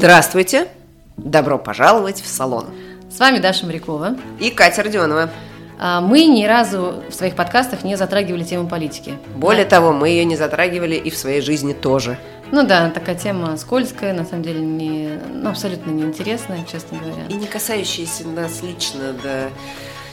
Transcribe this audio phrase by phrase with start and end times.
[0.00, 0.66] Здравствуйте!
[1.18, 2.68] Добро пожаловать в салон.
[3.14, 4.16] С вами Даша Морякова.
[4.38, 5.28] И Катя Родионова.
[5.78, 9.18] А, Мы ни разу в своих подкастах не затрагивали тему политики.
[9.36, 12.18] Более того, мы ее не затрагивали и в своей жизни тоже.
[12.50, 17.26] Ну да, такая тема скользкая, на самом деле не, ну, абсолютно неинтересная, честно говоря.
[17.28, 19.50] И не касающаяся нас лично до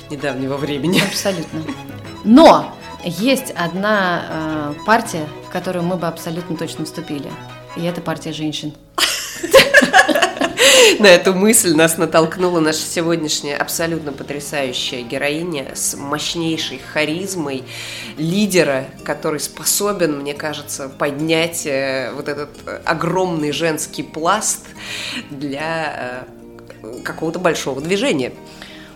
[0.10, 1.02] недавнего времени.
[1.08, 1.62] Абсолютно.
[2.26, 7.32] Но есть одна э, партия, в которую мы бы абсолютно точно вступили.
[7.77, 8.74] И это партия женщин.
[10.99, 17.63] На эту мысль нас натолкнула наша сегодняшняя абсолютно потрясающая героиня с мощнейшей харизмой
[18.18, 22.49] лидера, который способен, мне кажется, поднять э, вот этот
[22.85, 24.65] огромный женский пласт
[25.29, 26.26] для
[26.84, 28.31] э, какого-то большого движения.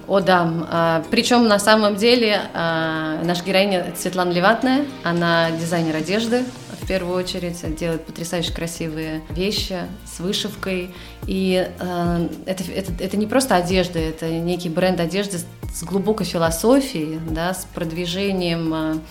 [0.07, 0.51] О, да.
[0.69, 4.85] А, Причем на самом деле а, наша героиня Светлана Леватная.
[5.03, 6.43] Она дизайнер одежды
[6.91, 9.77] первую очередь, делает потрясающе красивые вещи
[10.13, 10.93] с вышивкой.
[11.25, 17.17] И а, это, это, это не просто одежда, это некий бренд одежды с- глубокой философией,
[17.29, 19.01] да, с продвижением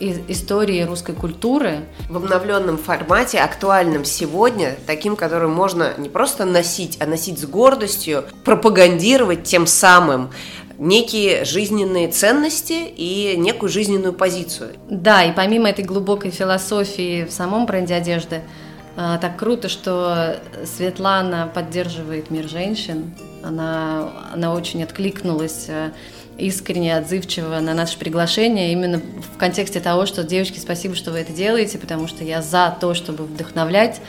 [0.00, 1.84] и- истории русской культуры.
[2.10, 8.24] В обновленном формате, актуальном сегодня, таким, который можно не просто носить, а носить с гордостью,
[8.44, 10.30] пропагандировать тем самым
[10.78, 14.74] некие жизненные ценности и некую жизненную позицию.
[14.88, 18.42] Да, и помимо этой глубокой философии в самом бренде одежды,
[18.96, 23.14] а, так круто, что Светлана поддерживает мир женщин.
[23.42, 25.92] Она, она очень откликнулась а,
[26.38, 29.00] искренне, отзывчиво на наше приглашение, именно
[29.34, 32.94] в контексте того, что, девочки, спасибо, что вы это делаете, потому что я за то,
[32.94, 34.00] чтобы вдохновлять,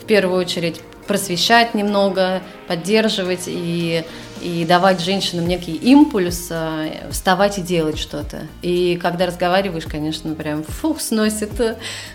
[0.00, 4.04] в первую очередь просвещать немного, поддерживать и,
[4.40, 8.46] и давать женщинам некий импульс э, вставать и делать что-то.
[8.62, 11.52] И когда разговариваешь, конечно, прям фух, сносит,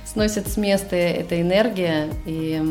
[0.05, 2.61] сносит с места эта энергия, и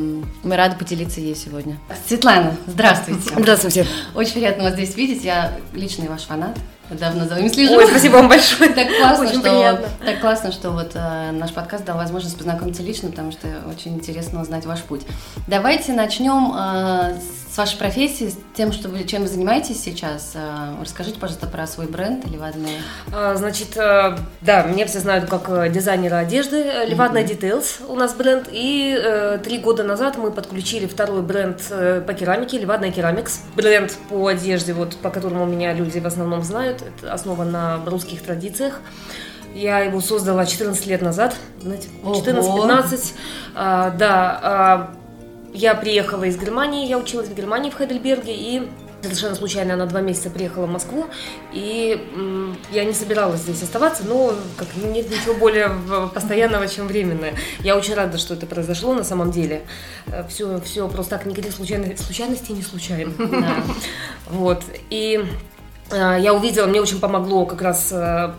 [0.42, 1.78] мы рады поделиться ей сегодня.
[2.06, 3.30] Светлана, здравствуйте.
[3.36, 3.86] Здравствуйте.
[4.14, 6.56] Очень приятно вас здесь видеть, я личный ваш фанат.
[6.90, 7.76] Давно за вами слежу.
[7.76, 8.70] Ой, спасибо вам большое.
[8.70, 9.88] Так классно, Очень что, приятно.
[10.04, 14.42] так классно, что вот э, наш подкаст дал возможность познакомиться лично, потому что очень интересно
[14.42, 15.02] узнать ваш путь.
[15.46, 17.16] Давайте начнем э,
[17.52, 20.32] с вашей профессии, с тем, что вы, чем вы занимаетесь сейчас.
[20.34, 22.80] Э, расскажите, пожалуйста, про свой бренд Левадные.
[23.12, 27.94] А, Значит, э, да, меня все знают как э, дизайнера одежды, э, Levadna Details у
[27.94, 32.94] нас бренд, и э, три года назад мы подключили второй бренд э, по керамике, Levadna
[32.94, 33.38] Keramics.
[33.56, 38.22] Бренд по одежде, вот по которому меня люди в основном знают, это основан на русских
[38.22, 38.80] традициях.
[39.54, 42.14] Я его создала 14 лет назад, знаете, Ого.
[42.14, 43.12] 14-15,
[43.54, 44.94] А, да, а,
[45.52, 48.68] я приехала из Германии, я училась в Германии, в Хайдельберге, и
[49.02, 51.06] совершенно случайно на два месяца приехала в Москву,
[51.52, 55.70] и м, я не собиралась здесь оставаться, но как нет ничего более
[56.12, 57.34] постоянного, чем временное.
[57.60, 59.62] Я очень рада, что это произошло на самом деле.
[60.28, 63.12] Все, все просто так, никаких случайностей не случайно.
[63.18, 63.54] Да.
[64.30, 64.64] Вот.
[64.90, 65.53] И э,
[65.94, 68.30] я увидела, мне очень помогло как раз э,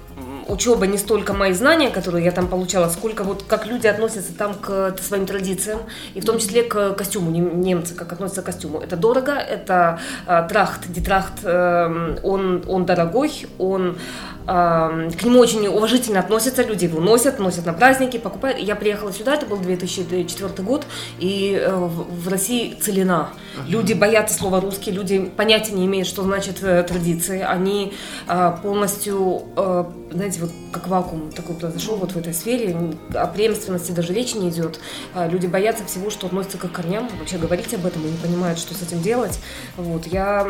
[0.47, 4.53] учеба не столько мои знания, которые я там получала, сколько вот как люди относятся там
[4.53, 5.79] к своим традициям,
[6.13, 8.79] и в том числе к костюму, нем- немцы как относятся к костюму.
[8.79, 15.65] Это дорого, это э, трахт, дитрахт, э, он, он дорогой, он э, к нему очень
[15.67, 18.59] уважительно относятся, люди его носят, носят на праздники, покупают.
[18.59, 20.85] Я приехала сюда, это был 2004 год,
[21.19, 23.29] и э, в России целина.
[23.67, 27.41] Люди боятся слова русский, люди понятия не имеют, что значит э, традиции.
[27.41, 27.93] Они
[28.27, 32.75] э, полностью, э, знаете, вот как вакуум такой произошел вот в этой сфере.
[33.15, 34.79] О преемственности даже речи не идет.
[35.15, 37.09] Э, Люди боятся всего, что относится к корням.
[37.19, 39.39] Вообще говорить об этом и не понимают, что с этим делать.
[39.77, 40.47] Вот, я,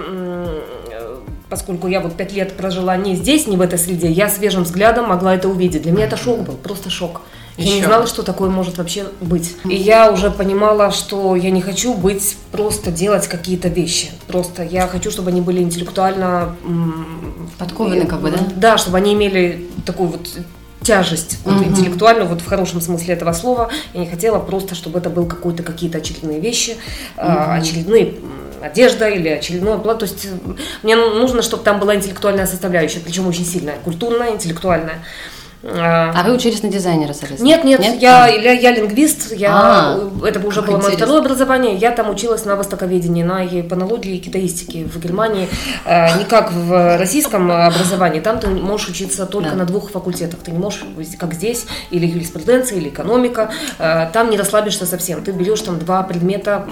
[1.49, 5.07] поскольку я вот пять лет прожила не здесь, не в этой среде, я свежим взглядом
[5.09, 5.83] могла это увидеть.
[5.83, 7.21] Для меня это шок был, просто шок.
[7.57, 9.55] Я не знала, что такое может вообще быть.
[9.63, 14.11] И я уже понимала, что я не хочу быть просто делать какие-то вещи.
[14.27, 16.55] Просто я хочу, чтобы они были интеллектуально...
[17.57, 18.39] Подкованы как бы, да?
[18.55, 20.27] Да, чтобы они имели такую вот
[20.85, 21.71] тяжесть вот, Мгм.
[21.71, 23.69] интеллектуальную, вот в хорошем смысле этого слова.
[23.93, 26.77] Я не хотела просто, чтобы это был какой-то какие-то очередные вещи,
[27.17, 28.13] а, очередные
[28.61, 30.07] одежда или очередное платье.
[30.07, 30.27] То есть
[30.83, 35.03] мне нужно, чтобы там была интеллектуальная составляющая, причем очень сильная, культурная, интеллектуальная.
[35.67, 37.47] А, А вы учились на дизайнера, соответственно?
[37.47, 40.97] нет, нет, Я, я, я лингвист, я, А, это уже было мое интересно.
[41.05, 45.49] второе образование, я там училась на востоковедении, на японологии и китаистике в Германии,
[45.85, 49.55] Э, не как в российском образовании, там ты можешь учиться только Да.
[49.55, 50.83] на двух факультетах, ты не можешь,
[51.17, 56.03] как здесь, или юриспруденция, или экономика, Э, там не расслабишься совсем, ты берешь там два
[56.03, 56.65] предмета,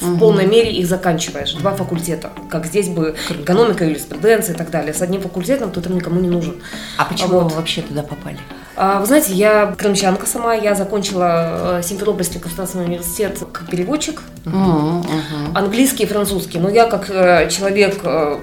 [0.00, 4.94] в полной мере их заканчиваешь, два факультета, как здесь бы экономика, юриспруденция и так далее,
[4.94, 6.56] с одним факультетом ты там никому не нужен.
[6.98, 7.50] А почему Вот.
[7.52, 8.38] вы вообще туда попали?
[8.76, 14.22] А, Вы знаете, я крымчанка сама, я закончила э, Симферопольский государственный университет как переводчик.
[14.44, 15.04] Мгм.
[15.54, 16.58] английский и французский.
[16.58, 18.38] Но я как э, человек Э,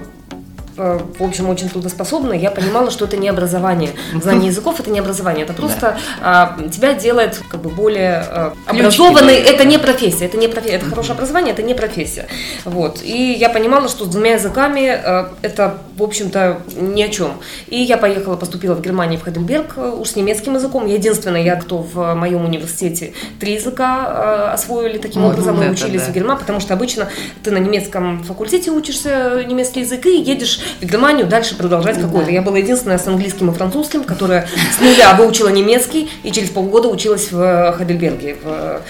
[0.76, 3.90] в общем, очень трудоспособна, я понимала, что это не образование.
[4.20, 6.56] Знание языков это не образование, это просто да.
[6.60, 9.36] а, тебя делает как бы более а, образованной.
[9.36, 12.26] Это не профессия, это не профессия, это хорошее образование, это не профессия.
[12.64, 13.02] Вот.
[13.02, 17.32] И я понимала, что с двумя языками а, это, в общем-то, ни о чем.
[17.68, 20.86] И я поехала, поступила в Германию, в Хайдельберг, уж с немецким языком.
[20.86, 26.02] Я единственная, я кто в моем университете три языка освоили таким mm образом, мы учились
[26.02, 26.10] да.
[26.10, 27.08] в Германии, потому что обычно
[27.42, 32.30] ты на немецком факультете учишься немецкий язык и едешь в Германию дальше продолжать какой-то.
[32.30, 36.88] Я была единственная с английским и французским, которая с нуля выучила немецкий и через полгода
[36.88, 38.80] училась в Хайдельберге, в,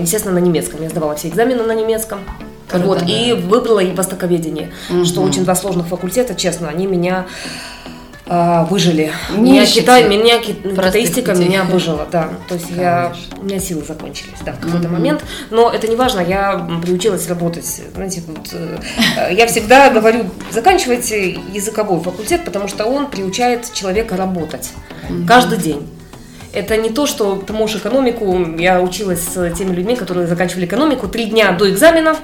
[0.00, 0.82] естественно, на немецком.
[0.82, 2.20] Я сдавала все экзамены на немецком.
[2.68, 3.06] Круто, вот, да.
[3.06, 5.04] и выбрала и востоковедение, угу.
[5.06, 7.26] что очень два сложных факультета, честно, они меня
[8.30, 9.12] а, выжили.
[9.30, 12.28] Меня Китай, меня китаистика меня выжила, да.
[12.46, 12.82] То есть Конечно.
[12.82, 14.92] я, у меня силы закончились, да, в какой-то mm-hmm.
[14.92, 15.24] момент.
[15.50, 17.82] Но это не важно, я приучилась работать.
[17.94, 18.78] Знаете, вот, э,
[19.32, 24.72] я всегда говорю, заканчивайте языковой факультет, потому что он приучает человека работать
[25.08, 25.26] mm-hmm.
[25.26, 25.97] каждый день.
[26.52, 28.36] Это не то, что ты можешь экономику.
[28.58, 32.16] Я училась с теми людьми, которые заканчивали экономику три дня до экзамена.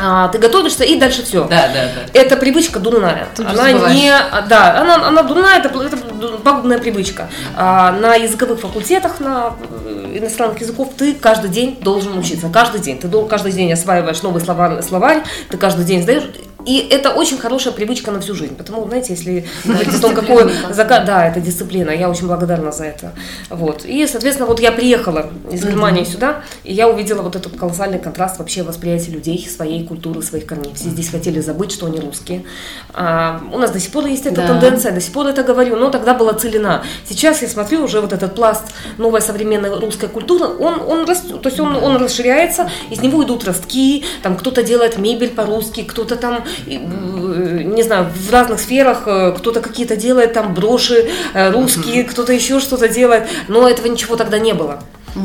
[0.00, 1.44] А, ты готовишься и дальше все.
[1.44, 2.18] Да, да, да.
[2.18, 3.26] Это привычка дурная.
[3.36, 4.12] Тут она не,
[4.48, 5.96] да, она, она дурная, это, это
[6.42, 7.28] пагубная привычка.
[7.56, 12.48] А, на языковых факультетах, на э, иностранных языков ты каждый день должен учиться.
[12.48, 12.98] Каждый день.
[12.98, 16.24] Ты каждый день осваиваешь новый словарь, словарь ты каждый день сдаешь
[16.66, 18.56] и это очень хорошая привычка на всю жизнь.
[18.56, 21.04] Потому, знаете, если говорить о том, какой закат...
[21.06, 21.90] Да, это дисциплина.
[21.90, 23.12] Я очень благодарна за это.
[23.48, 23.84] Вот.
[23.84, 28.38] И, соответственно, вот я приехала из Германии сюда, и я увидела вот этот колоссальный контраст
[28.38, 30.72] вообще восприятия людей, своей культуры, своих корней.
[30.74, 32.44] Все здесь хотели забыть, что они русские.
[32.92, 34.48] А, у нас до сих пор есть эта да.
[34.48, 36.82] тенденция, до сих пор это говорю, но тогда была целена.
[37.08, 38.64] Сейчас я смотрю уже вот этот пласт
[38.98, 43.44] новой современной русской культуры, он, он растет, то есть он, он расширяется, из него идут
[43.44, 49.60] ростки, там кто-то делает мебель по-русски, кто-то там не знаю, в разных сферах э, кто-то
[49.60, 54.54] какие-то делает там броши э, русские, кто-то еще что-то делает, но этого ничего тогда не
[54.54, 54.80] было.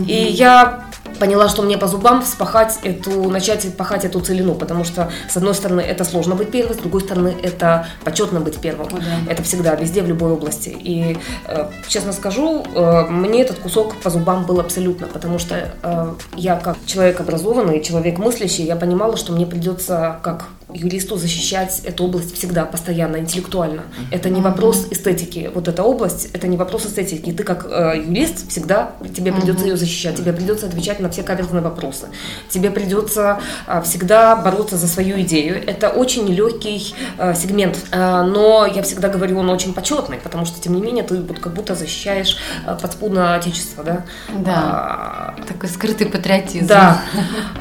[0.08, 0.86] И я
[1.22, 5.54] поняла, что мне по зубам спахать эту, начать пахать эту целину, потому что, с одной
[5.54, 8.88] стороны, это сложно быть первым, с другой стороны, это почетно быть первым.
[8.88, 9.32] О, да.
[9.32, 10.70] Это всегда, везде, в любой области.
[10.70, 16.14] И, э, честно скажу, э, мне этот кусок по зубам был абсолютно, потому что э,
[16.36, 22.06] я, как человек образованный, человек мыслящий, я понимала, что мне придется, как юристу защищать эту
[22.06, 23.84] область всегда, постоянно, интеллектуально.
[24.12, 25.50] Это не вопрос эстетики.
[25.54, 27.32] Вот эта область, это не вопрос эстетики.
[27.32, 31.62] Ты как э, юрист всегда, тебе придется ее защищать, тебе придется отвечать на все каверзные
[31.62, 32.08] вопросы.
[32.50, 35.62] Тебе придется э, всегда бороться за свою идею.
[35.66, 40.62] Это очень легкий э, сегмент, э, но я всегда говорю, он очень почетный, потому что,
[40.62, 44.06] тем не менее, ты вот как будто защищаешь э, подспудно отечество, да?
[44.30, 44.62] Да.
[44.64, 46.68] А, Такой скрытый патриотизм.
[46.68, 47.02] Да.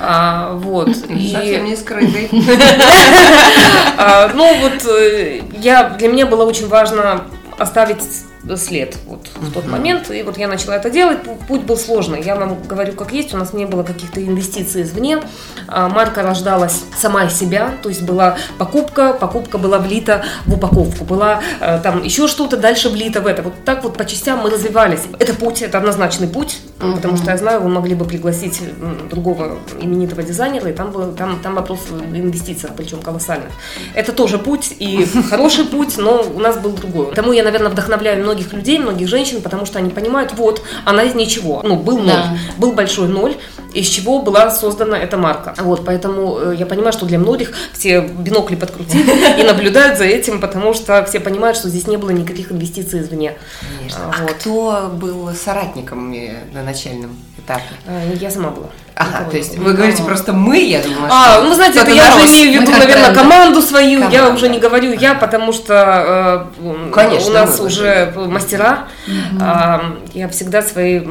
[0.02, 0.96] А, вот.
[0.96, 2.30] Совсем не скрытый.
[3.96, 7.24] А, ну вот э, я, для меня было очень важно
[7.58, 8.02] оставить
[8.56, 10.10] след вот в тот момент.
[10.10, 11.18] И вот я начала это делать.
[11.46, 12.22] Путь был сложный.
[12.22, 13.34] Я вам говорю, как есть.
[13.34, 15.20] У нас не было каких-то инвестиций извне.
[15.68, 17.74] А, марка рождалась сама из себя.
[17.82, 21.04] То есть была покупка, покупка была влита в упаковку.
[21.04, 23.42] Была э, там еще что-то дальше влито в это.
[23.42, 25.02] Вот так вот по частям мы развивались.
[25.18, 26.58] Это путь, это однозначный путь.
[26.80, 26.94] Mm-hmm.
[26.96, 28.62] Потому что я знаю, вы могли бы пригласить
[29.10, 33.50] другого именитого дизайнера, и там, был, там, там вопрос в инвестициях, причем колоссальных.
[33.94, 37.14] Это тоже путь, и хороший путь, но у нас был другой.
[37.14, 41.14] Тому я, наверное, вдохновляю многих людей, многих женщин, потому что они понимают, вот, она из
[41.14, 41.62] ничего.
[41.62, 42.38] Ну, был ноль, да.
[42.56, 43.36] был большой ноль,
[43.72, 45.54] из чего была создана эта марка.
[45.58, 50.40] Вот, поэтому э, я понимаю, что для многих все бинокли подкрутили и наблюдают за этим,
[50.40, 53.34] потому что все понимают, что здесь не было никаких инвестиций извне.
[53.78, 54.00] Конечно.
[54.04, 54.30] А, вот.
[54.30, 56.10] А кто был соратником
[56.52, 57.74] на начальном этапе?
[57.86, 58.66] Э, я сама была.
[58.96, 62.26] Ага, то есть вы говорите просто мы, я думаю, А, ну, знаете, это я уже
[62.26, 67.30] имею в виду, наверное, команду свою, я уже не говорю я, потому что э, Конечно,
[67.30, 68.88] у нас уже мастера,
[70.12, 71.08] я всегда своей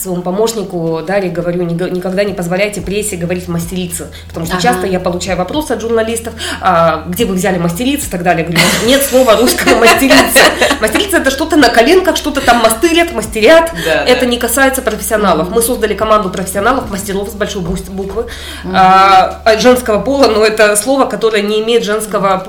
[0.00, 4.62] своему помощнику Дарье говорю, никогда не позволяйте прессе говорить мастерица, потому что ага.
[4.62, 8.44] часто я получаю вопросы от журналистов, а, где вы взяли мастерицы и так далее.
[8.44, 10.40] Говорю, нет слова русского мастерица.
[10.80, 13.72] Мастерица это что-то на коленках, что-то там мастырят, мастерят.
[13.84, 14.26] Да, это да.
[14.26, 15.50] не касается профессионалов.
[15.50, 18.26] Мы создали команду профессионалов, мастеров с большой буквы,
[18.72, 22.46] а, женского пола, но это слово, которое не имеет женского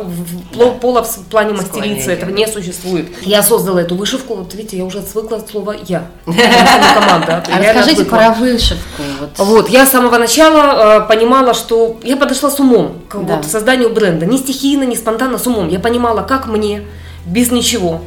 [0.81, 2.12] пола в плане мастерицы.
[2.12, 3.07] Этого не существует.
[3.21, 6.05] Я создала эту вышивку, вот видите, я уже свыкла от слова я.
[6.25, 7.33] Команда.
[7.38, 9.04] А расскажите про вышивку.
[9.20, 9.30] Вот.
[9.38, 13.38] вот, я с самого начала э, понимала, что я подошла с умом к да.
[13.38, 14.25] вот, созданию бренда.
[14.25, 15.70] Не стихийно, не спонтанно, с умом.
[15.70, 16.84] Я понимала, как мне
[17.25, 18.02] без ничего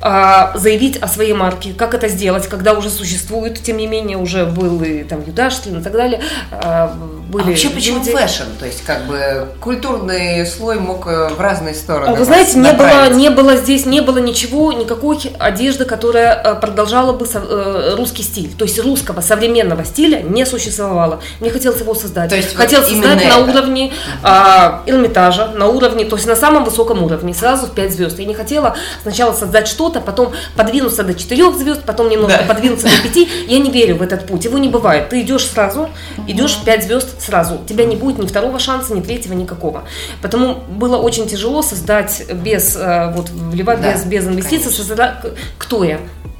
[0.00, 1.72] заявить о своей марке.
[1.72, 5.82] Как это сделать, когда уже существует, тем не менее, уже был и там Юдашкин и
[5.82, 6.20] так далее.
[6.50, 6.96] А,
[7.28, 8.12] были а вообще почему люди...
[8.12, 8.44] fashion?
[8.58, 12.16] То есть как бы культурный слой мог э, в разные стороны.
[12.16, 17.12] Вы знаете, не было, не было здесь, не было ничего, никакой одежды, которая э, продолжала
[17.12, 18.50] бы э, русский стиль.
[18.56, 21.20] То есть русского современного стиля не существовало.
[21.40, 22.30] Мне хотелось его создать.
[22.30, 23.38] То есть Хотел вот создать на это.
[23.38, 28.18] уровне а, Эрмитажа, на уровне, то есть на самом высоком уровне, сразу в 5 звезд.
[28.18, 32.44] Я не хотела сначала создать что-то, потом подвинуться до 4 звезд, потом немного да.
[32.54, 33.28] подвинуться до 5.
[33.48, 34.44] Я не верю в этот путь.
[34.44, 35.08] Его не бывает.
[35.08, 35.88] Ты идешь сразу,
[36.26, 37.60] идешь в 5 звезд сразу.
[37.62, 39.84] У тебя не будет ни второго шанса, ни третьего, никакого.
[40.22, 45.14] Потому было очень тяжело создать без, э, вот, вливать да, без, без инвестиций, создать,
[45.58, 45.98] кто я,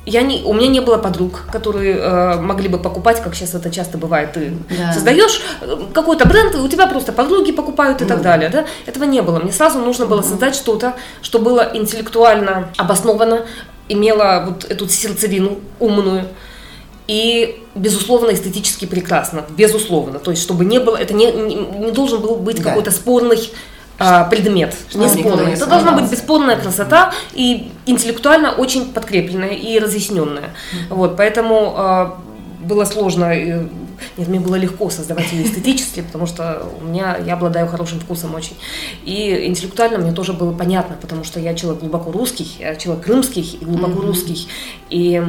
[0.08, 3.70] я не, у меня не было подруг, которые э, могли бы покупать, как сейчас это
[3.70, 4.32] часто бывает.
[4.32, 4.92] Ты да.
[4.92, 8.08] создаешь э, какой-то бренд, у тебя просто подруги покупают и mm.
[8.08, 8.48] так далее.
[8.48, 8.64] Да?
[8.86, 9.38] Этого не было.
[9.38, 13.44] Мне сразу нужно было создать что-то, что было интеллектуально обосновано,
[13.88, 16.24] имело вот эту сердцевину умную
[17.06, 19.44] и, безусловно, эстетически прекрасно.
[19.56, 20.18] Безусловно.
[20.18, 22.70] То есть, чтобы не было, это не, не, не должен был быть да.
[22.70, 23.50] какой-то спорный
[23.98, 25.52] а, предмет, не спорный.
[25.52, 30.50] Это должна быть бесспорная красота и интеллектуально очень подкрепленная и разъясненная.
[30.88, 32.18] Вот, поэтому а,
[32.60, 33.32] было сложно
[34.16, 38.34] нет, мне было легко создавать ее эстетически, потому что у меня, я обладаю хорошим вкусом
[38.34, 38.56] очень.
[39.04, 43.58] И интеллектуально мне тоже было понятно, потому что я человек глубоко русский, я человек крымский
[43.60, 44.48] и глубоко русский.
[44.90, 45.22] И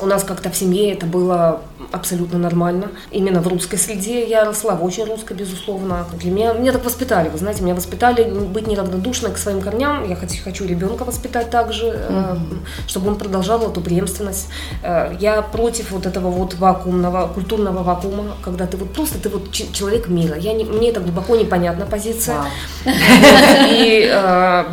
[0.00, 1.60] у нас как-то в семье это было
[1.92, 2.88] абсолютно нормально.
[3.10, 6.06] Именно в русской среде я росла, в очень русской, безусловно.
[6.18, 10.08] Для меня, меня так воспитали, вы знаете, меня воспитали быть неравнодушной к своим корням.
[10.08, 12.38] Я хочу, хочу ребенка воспитать также, mm-hmm.
[12.86, 14.48] чтобы он продолжал эту преемственность.
[14.82, 19.50] Э, я против вот этого вот вакуумного, культурного вакуума, когда ты вот просто, ты вот
[19.50, 20.36] человек мира.
[20.36, 22.36] Я не, мне это глубоко непонятна позиция.
[22.84, 22.92] Wow.
[23.70, 24.64] И э,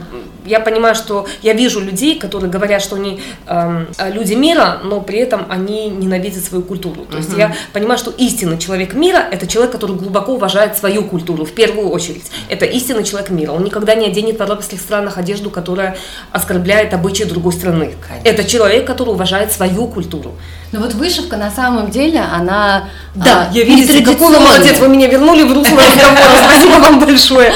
[0.46, 5.17] я понимаю, что я вижу людей, которые говорят, что они э, люди мира, но при
[5.20, 7.06] этом они ненавидят свою культуру.
[7.10, 11.46] То есть я понимаю, что истинный человек мира– это человек, который глубоко уважает свою культуру,
[11.46, 12.26] в первую очередь.
[12.50, 13.52] Это истинный человек мира.
[13.52, 15.98] Он никогда не оденет в арабских странах одежду, которая
[16.32, 17.96] оскорбляет обычаи другой страны.
[18.08, 18.28] Конечно.
[18.28, 20.34] Это человек, который уважает свою культуру.
[20.74, 24.90] Ну вот вышивка на самом деле, она Да, а, я видите, какой вы молодец, вы
[24.90, 27.54] меня вернули в русло разговора, спасибо вам большое.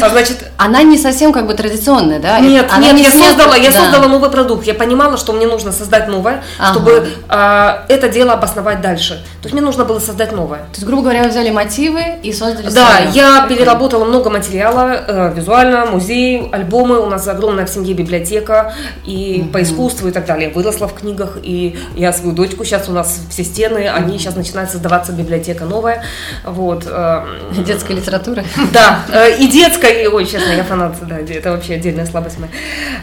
[0.00, 2.38] А значит, она не совсем как бы традиционная, да?
[2.38, 6.08] Нет, она нет, я создала, я создала новый продукт, я понимала, что мне нужно создать
[6.08, 9.14] новое, чтобы а, это дело обосновать дальше.
[9.40, 10.58] То есть мне нужно было создать новое.
[10.58, 15.32] То есть, грубо говоря, вы взяли мотивы и создали Да, я переработала много материала, э,
[15.34, 18.74] визуально, музей, альбомы, у нас огромная в семье библиотека
[19.06, 20.50] и по искусству и так далее.
[20.50, 22.64] Выросла в книгах, и я свою дочь точку.
[22.64, 26.02] Сейчас у нас все стены, они сейчас начинает создаваться библиотека новая.
[26.44, 26.84] Вот.
[26.86, 27.24] Э,
[27.66, 28.44] детская литература?
[28.72, 32.52] Да, э, и детская, и, ой, честно, я фанат, да, это вообще отдельная слабость моя.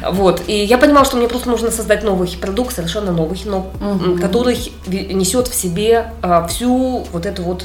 [0.10, 4.20] Вот, и я понимала, что мне просто нужно создать новый продукт, совершенно новый, но угу.
[4.20, 7.64] который несет в себе э, всю вот эту вот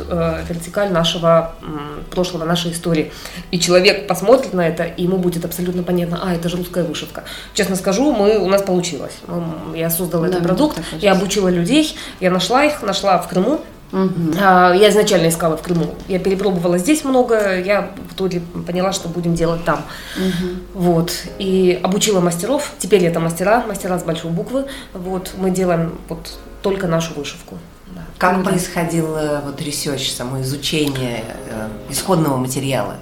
[0.48, 1.54] вертикаль нашего
[2.10, 3.12] прошлого, нашей истории.
[3.50, 7.24] И человек посмотрит на это, и ему будет абсолютно понятно, а, это же русская вышивка.
[7.54, 9.14] Честно скажу, мы, у нас получилось.
[9.74, 11.96] Я создала да, этот продукт, я обучила людей.
[12.20, 13.60] Я нашла их, нашла в Крыму.
[13.92, 14.32] Угу.
[14.34, 15.94] Я изначально искала в Крыму.
[16.08, 19.84] Я перепробовала здесь много, я в итоге поняла, что будем делать там.
[20.16, 20.82] Угу.
[20.82, 21.12] Вот.
[21.38, 22.72] И обучила мастеров.
[22.78, 24.66] Теперь это мастера, мастера с большой буквы.
[24.94, 25.32] Вот.
[25.36, 27.58] Мы делаем вот только нашу вышивку.
[27.94, 28.02] Да.
[28.16, 32.96] Как происходил э, вот research, само изучение э, исходного материала?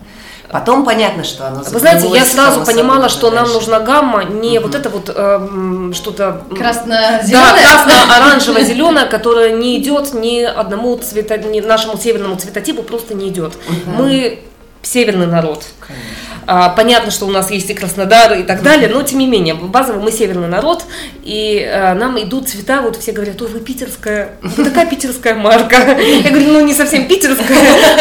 [0.51, 4.67] Потом понятно, что оно Вы знаете, я сразу понимала, что нам нужна гамма, не угу.
[4.67, 6.43] вот это вот э, что-то...
[6.57, 7.55] Красно-зеленое?
[7.55, 13.55] Да, красно-оранжево-зеленое, которое не идет ни одному цвета, ни нашему северному цветотипу, просто не идет.
[13.55, 14.03] Угу.
[14.03, 14.41] Мы
[14.83, 15.65] северный народ.
[15.79, 16.05] Конечно.
[16.53, 19.55] А, понятно, что у нас есть и Краснодар и так далее, но тем не менее,
[19.55, 20.85] базово мы северный народ,
[21.23, 25.77] и а, нам идут цвета, вот все говорят, ой, вы питерская, вы такая питерская марка.
[26.01, 27.57] Я говорю, ну не совсем питерская,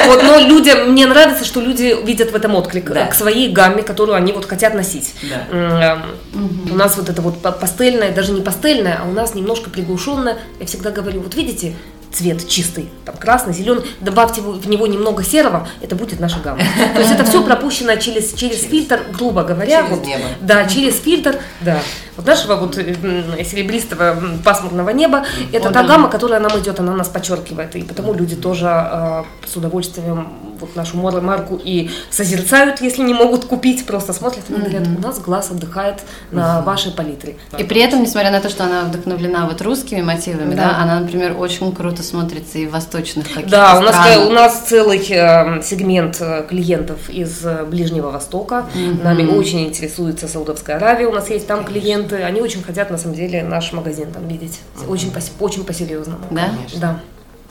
[0.07, 3.05] вот, но людям, мне нравится, что люди видят в этом отклик да.
[3.05, 5.13] к своей гамме, которую они вот хотят носить.
[5.29, 5.99] Да.
[6.33, 10.39] У нас вот это вот пастельное, даже не пастельное, а у нас немножко приглушенное.
[10.59, 11.75] Я всегда говорю, вот видите,
[12.11, 16.61] цвет чистый, там красный, зеленый, добавьте в него немного серого, это будет наша гамма.
[16.93, 19.81] То есть это все пропущено через, через фильтр, грубо говоря.
[19.83, 20.23] Через вот, небо.
[20.41, 21.79] Да, через фильтр, да.
[22.17, 27.75] Вот нашего вот серебристого пасмурного неба, это та гамма, которая нам идет, она нас подчеркивает,
[27.75, 30.27] и потому люди тоже э, с удовольствием
[30.59, 35.19] вот нашу марку и созерцают, если не могут купить, просто смотрят и говорят, у нас
[35.19, 36.01] глаз отдыхает
[36.31, 37.37] на вашей палитре.
[37.57, 40.99] И при этом, несмотря на то, что она вдохновлена вот русскими мотивами, да, да она,
[40.99, 45.61] например, очень круто смотрится и в восточных каких-то Да, у нас, у нас целый э,
[45.63, 49.03] сегмент э, клиентов из э, Ближнего Востока, mm-hmm.
[49.03, 53.15] нами очень интересуется Саудовская Аравия, у нас есть там клиенты, они очень хотят, на самом
[53.15, 54.59] деле, наш магазин там видеть.
[54.87, 56.25] Очень, по, очень по-серьезному.
[56.31, 56.49] Да?
[56.75, 56.99] Да.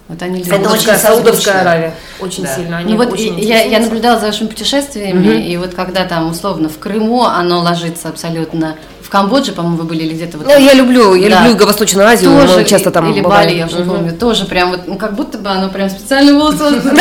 [0.08, 1.60] Вот они Это очень Саудовская.
[1.60, 1.94] Аравия.
[2.18, 2.54] Очень Да.
[2.54, 2.78] сильно.
[2.78, 6.70] Они Ну вот очень я, я наблюдала за вашими путешествиями, и вот когда там условно
[6.70, 8.76] в Крыму оно ложится абсолютно.
[9.08, 10.46] В Камбодже, по-моему, вы были или где-то вот.
[10.46, 11.36] Ну, я люблю, я Да.
[11.38, 13.46] люблю Юго-Восточную Азию, тоже, мы часто там или бываем.
[13.48, 13.88] Бали, я уже Мгм.
[13.88, 16.92] помню, тоже прям вот, ну как будто бы оно прям специально было создано.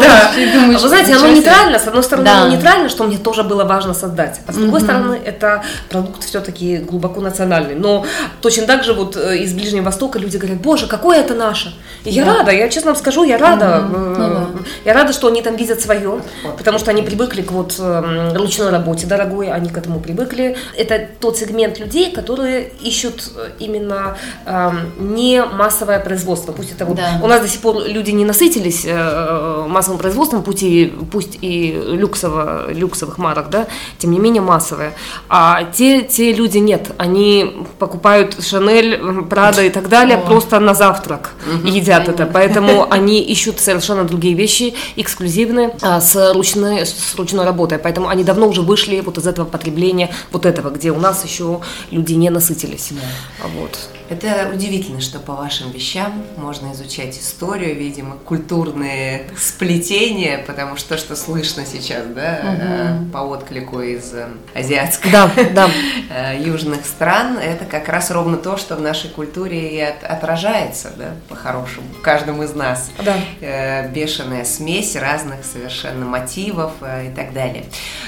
[0.00, 0.32] Да.
[0.72, 4.40] Вы знаете, оно нейтрально, с одной стороны, оно нейтрально, что мне тоже было важно создать,
[4.48, 7.76] а с другой стороны, это продукт все-таки глубоко национальный.
[7.76, 8.04] Но
[8.42, 11.72] точно так же вот э, из Ближнего Востока люди говорят, боже, какое это наше.
[12.04, 12.38] И я Да.
[12.38, 13.84] рада, я честно вам скажу, я рада.
[13.88, 14.48] э, Ну.
[14.84, 16.22] Я рада, что они там видят свое,
[16.58, 20.56] потому что они привыкли к вот эм, ручной работе дорогой, они к этому привыкли.
[20.76, 24.16] Это тот сегмент людей, которые ищут э, именно
[24.46, 26.52] эм, не массовое производство.
[26.52, 27.20] Пусть это вот Да.
[27.22, 31.72] у нас до сих пор люди не насытились э, массовым производством, пусть и, пусть и
[31.72, 33.66] люксово, люксовых марок, да,
[33.98, 34.92] тем не менее массовое.
[35.28, 40.20] А те, те люди нет, они покупают Шанель, Прада и так далее О.
[40.20, 41.32] просто на завтрак
[41.64, 47.44] и едят это, поэтому они ищут совершенно другие вещи, эксклюзивные, а, с ручной, с ручной
[47.44, 51.24] работой, поэтому они давно уже вышли вот из этого потребления, вот этого, где у нас
[51.26, 52.92] еще люди не насытились.
[53.42, 53.90] А Вот.
[54.08, 60.98] Это удивительно, что по вашим вещам можно изучать историю, видимо, культурные сплетения, потому что то,
[60.98, 65.70] что слышно сейчас, да, э, по отклику из э, азиатских Да, да.
[66.34, 70.92] э, южных стран, это как раз ровно то, что в нашей культуре и от- отражается,
[70.96, 72.90] да, по-хорошему, в каждом из нас.
[73.04, 73.16] Да.
[73.40, 77.64] Э, Бешеная смесь разных совершенно мотивов э, и так далее.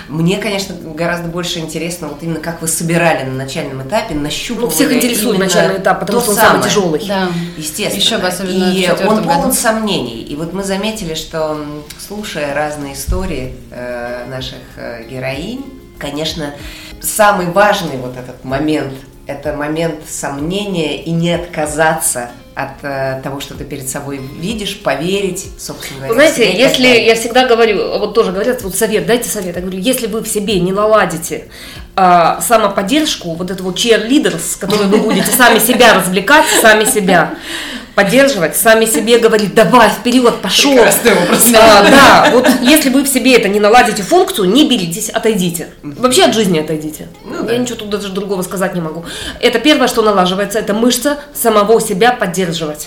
[0.08, 4.70] Мне, конечно, гораздо больше интересно, вот именно как вы собирали на начальном этапе, нащупывали Ну,
[4.70, 7.06] всех интересует именно начальный этап, потому то что он самый тяжелый.
[7.06, 7.28] Да.
[7.56, 8.00] Естественно.
[8.00, 9.52] Еще бы особенно в и он полон году.
[9.52, 10.22] сомнений.
[10.22, 11.64] И вот мы заметили, что
[11.98, 15.64] слушая разные истории э, наших э, героинь,
[15.98, 16.54] конечно,
[17.00, 18.94] самый важный вот этот момент–
[19.28, 25.46] это момент сомнения и не отказаться от э, того, что ты перед собой видишь, поверить,
[25.58, 26.08] собственно.
[26.08, 29.54] Вы знаете, если я всегда говорю, вот тоже говорят, вот совет, дайте совет.
[29.54, 31.46] Я говорю, если вы в себе не наладите
[31.94, 37.34] а, самоподдержку, вот это вот cheerleaders, с которой вы будете сами себя развлекать, сами себя
[38.02, 40.72] поддерживать, сами себе говорить, давай, вперед, пошел.
[40.72, 41.52] Прекрасный образ.
[41.52, 45.66] А, да, вот если вы в себе это не наладите функцию, не беритесь, отойдите.
[45.82, 47.08] Вообще от жизни отойдите.
[47.24, 47.56] Ну Я да.
[47.56, 49.04] ничего тут даже другого сказать не могу.
[49.40, 52.86] Это первое, что налаживается, это мышца самого себя поддерживать.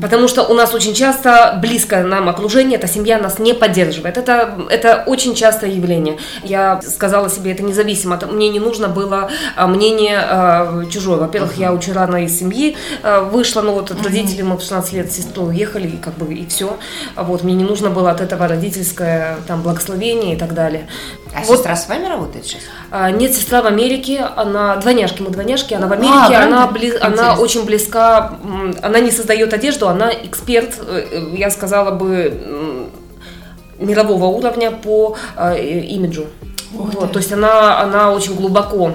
[0.00, 4.16] Потому что у нас очень часто близкое нам окружение, эта семья нас не поддерживает.
[4.18, 6.16] Это, это очень частое явление.
[6.44, 8.14] Я сказала себе, это независимо.
[8.14, 11.18] от- Мне не нужно было а, мнение а, чужое.
[11.18, 14.92] Во-первых, я очень рано из семьи а, вышла, ну вот от родителей мы в 16
[14.92, 16.76] лет сестрой уехали, и как бы и все.
[17.16, 20.86] Вот мне не нужно было от этого родительское там благословение и так далее.
[21.34, 22.60] А Вот сестра с вами работает сейчас?
[22.90, 26.78] а, Нет, сестра в Америке, она двойняшки, мы двойняшки, она в А, Америке, она, правда?
[26.78, 28.38] бли- она очень близка,
[28.82, 32.88] она не создает одежду, она эксперт, э, э, я сказала бы,
[33.78, 36.26] мирового уровня по э, имиджу.
[36.72, 38.94] Вот, то есть она, она очень глубоко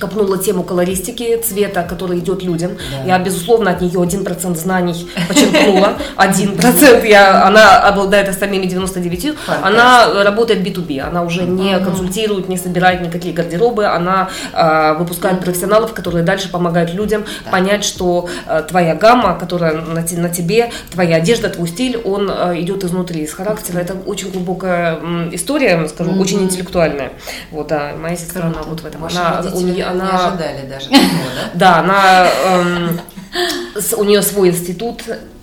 [0.00, 2.72] копнула тему колористики, цвета, который идет людям.
[3.06, 5.94] Я, безусловно, от нее 1% знаний почерпнула.
[6.16, 7.06] 1%.
[7.06, 9.34] Я, она обладает остальными 99.
[9.62, 11.00] Она работает B2B.
[11.00, 13.86] Она уже не консультирует, не собирает никакие гардеробы.
[13.86, 20.02] Она а, выпускает профессионалов, которые дальше помогают людям понять, что а, твоя гамма, которая на,
[20.02, 23.78] на тебе, твоя одежда, твой стиль, он а, идет изнутри, из характера.
[23.78, 24.98] Это очень глубокая
[25.32, 27.12] история, скажу, очень интеллектуальная.
[27.50, 29.04] Вот, да, моя сестра, она вот в этом.
[29.04, 31.50] Она, у родители нее, не она, ожидали даже такого, да?
[31.54, 33.00] да, она, эм,
[33.96, 35.02] у нее свой институт,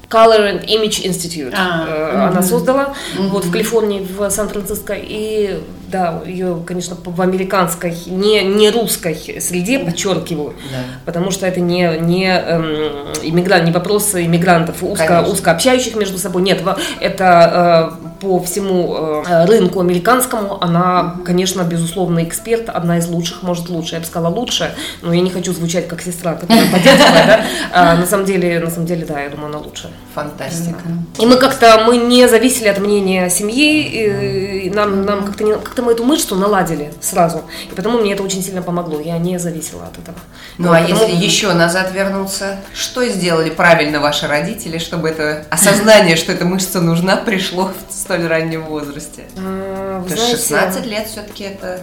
[0.09, 1.53] Color and Image Institute.
[1.55, 4.93] А, Э, Она создала вот в Калифорнии, в Сан-Франциско.
[4.97, 10.53] И да, ее, конечно, в американской, не, не русской среде подчеркиваю.
[10.71, 10.77] Да.
[11.05, 15.31] Потому что это не, не эм, иммигрант, не вопрос иммигрантов, узко, Конечно.
[15.31, 16.41] узко общающих между собой.
[16.41, 16.61] Нет,
[16.99, 23.69] это э, по всему э, рынку американскому она, конечно, безусловно, эксперт, одна из лучших, может
[23.69, 27.41] лучше, я бы сказала лучше, но я не хочу звучать как сестра, которая поддерживает, да.
[27.73, 29.89] А на самом деле, на самом деле, да, я думаю, она лучше.
[30.13, 30.79] Фантастика.
[31.19, 35.83] И мы как-то, мы не зависели от мнения семьи, и нам, нам как-то, не- как-то
[35.83, 37.43] мы эту мышцу наладили сразу.
[37.71, 40.17] И потому мне это очень сильно помогло, я не зависела от этого.
[40.57, 46.15] Ну а потому- если еще назад вернуться, что сделали правильно ваши родители, чтобы это осознание,
[46.15, 49.25] что эта мышца нужна, пришло в столь раннем возрасте?
[49.37, 51.81] А, вы То есть знаете, 16 лет все-таки это...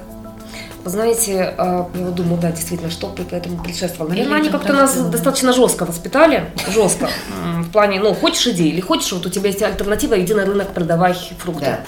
[0.82, 4.10] Вы знаете, а, я вот думаю, да, действительно, что к этому предшествовало.
[4.10, 5.10] Наверное, они как-то нас правда.
[5.12, 7.08] достаточно жестко воспитали, жестко.
[7.60, 10.74] В плане, ну, хочешь иди или хочешь, вот у тебя есть альтернатива, иди на рынок,
[10.74, 11.64] продавай фрукты.
[11.64, 11.80] Да.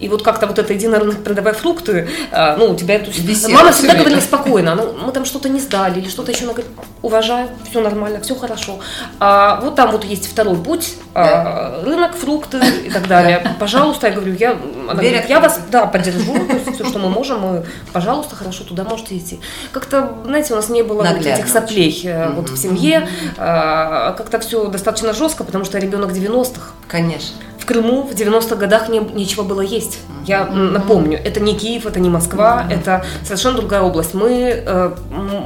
[0.00, 2.98] И вот как-то вот это единый рынок, продавай фрукты, а, ну, у тебя...
[2.98, 4.04] Есть, Висело мама всегда время.
[4.04, 6.70] говорила спокойно, ну, мы там что-то не сдали или что-то еще, она говорит,
[7.02, 8.80] уважаю, все нормально, все хорошо.
[9.18, 13.56] А вот там вот есть второй путь, а, рынок, фрукты и так далее.
[13.58, 14.52] Пожалуйста, я говорю, я,
[14.84, 18.64] она говорит, я вас, да, поддержу, то есть все, что мы можем, мы, пожалуйста, хорошо,
[18.64, 19.40] туда можете идти.
[19.72, 24.12] Как-то, знаете, у нас не было вот Наглядно этих соплей э, вот в семье, а,
[24.12, 26.72] как-то все достаточно жестко, потому что ребенок 90-х.
[26.88, 27.36] Конечно.
[27.70, 30.00] Крыму в 90-х годах не, нечего было есть.
[30.26, 34.12] Я напомню, это не Киев, это не Москва, это совершенно другая область.
[34.12, 34.90] Мы, э,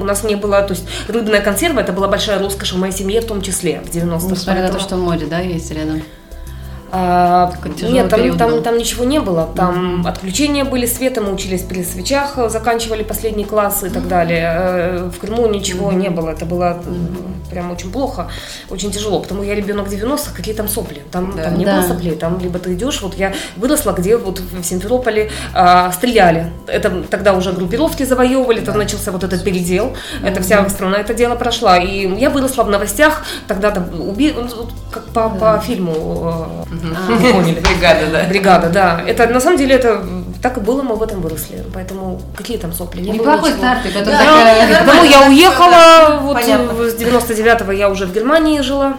[0.00, 3.20] у нас не было, то есть рыбная консерва, это была большая роскошь в моей семье
[3.20, 4.28] в том числе в 90-х.
[4.30, 6.02] Несмотря на то, что море, да, есть рядом.
[6.96, 7.52] А,
[7.83, 8.62] нет, там, период там, был.
[8.62, 9.48] там ничего не было.
[9.57, 14.52] Там отключения были света, мы учились при свечах, э, заканчивали последние классы и так далее.
[14.57, 16.30] Э, В Крыму ничего не было.
[16.30, 18.28] Это было э, прям очень плохо,
[18.70, 19.18] очень тяжело.
[19.18, 21.02] Потому я ребенок 90-х, какие там сопли?
[21.11, 21.42] Там, Да.
[21.44, 21.78] там не Да.
[21.78, 22.14] было соплей.
[22.14, 26.52] Там либо ты идешь, вот я выросла, где вот в Симферополе а, стреляли.
[26.68, 29.96] Это тогда уже группировки завоевывали, тогда начался вот этот передел.
[30.22, 31.76] Это вся страна это дело прошла.
[31.78, 34.33] И я выросла в новостях, тогда там уби...
[34.33, 36.64] ну, как по, по фильму
[37.33, 37.61] поняли.
[37.61, 38.25] Бригада, да.
[38.29, 39.05] Бригада, да.
[39.07, 40.05] Это на самом деле это
[40.44, 41.64] так и было, мы в этом выросли.
[41.73, 43.01] Поэтому какие там сопли?
[43.01, 44.85] Не Неплохой старт, Да, такая...
[44.85, 46.75] Потому я уехала, вот Понятно.
[46.90, 48.99] с 99-го я уже в Германии жила.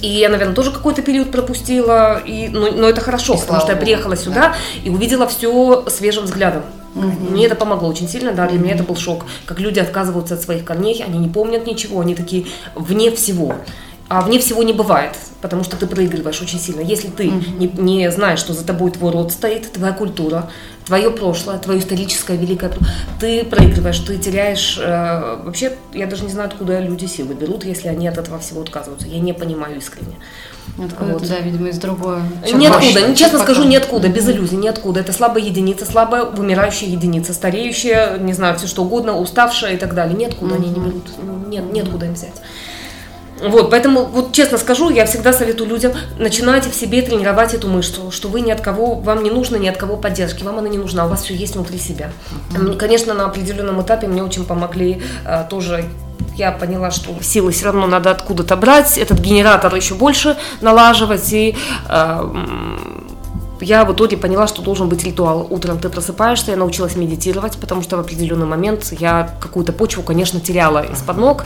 [0.00, 2.18] И я, наверное, тоже какой-то период пропустила.
[2.26, 5.84] И, но, но это хорошо, И потому что я богу, приехала сюда и увидела все
[5.88, 6.62] свежим взглядом.
[6.94, 9.24] Мне это помогло очень сильно, да, для меня это был шок.
[9.46, 13.54] Как люди отказываются от своих корней, они не помнят ничего, они такие вне всего.
[14.08, 16.80] А вне всего не бывает, потому что ты проигрываешь очень сильно.
[16.80, 20.50] Если ты не, не знаешь, что за тобой твой род стоит, твоя культура,
[20.84, 22.72] твое прошлое, твое историческое великое,
[23.20, 24.78] ты проигрываешь, ты теряешь.
[24.78, 28.60] э, вообще, я даже не знаю, откуда люди силы берут, если они от этого всего
[28.60, 29.06] отказываются.
[29.08, 30.16] Я не понимаю искренне.
[30.78, 31.28] Откуда Вот.
[31.28, 32.20] да, видимо, из другого.
[32.52, 33.52] Ниоткуда, Чем честно пока.
[33.52, 35.00] скажу, ниоткуда, без иллюзий, ниоткуда.
[35.00, 39.94] Это слабая единица, слабая вымирающая единица, стареющая, не знаю, все что угодно, уставшая и так
[39.94, 40.16] далее.
[40.16, 41.10] Ниоткуда они не берут,
[41.48, 42.40] нет, неоткуда им взять.
[43.42, 48.10] Вот, поэтому, вот честно скажу, я всегда советую людям, начинайте в себе тренировать эту мышцу,
[48.10, 50.78] что вы ни от кого, вам не нужно ни от кого поддержки, вам она не
[50.78, 52.12] нужна, у вас все есть внутри себя.
[52.54, 55.84] М, Конечно, на определенном этапе мне очень помогли э, тоже
[56.36, 61.56] я поняла, что силы все равно надо откуда-то брать, этот генератор еще больше налаживать, и
[61.88, 62.30] э,
[63.62, 65.46] я в итоге поняла, что должен быть ритуал.
[65.48, 70.40] Утром ты просыпаешься, я научилась медитировать, потому что в определенный момент я какую-то почву, конечно,
[70.40, 71.44] теряла из-под ног.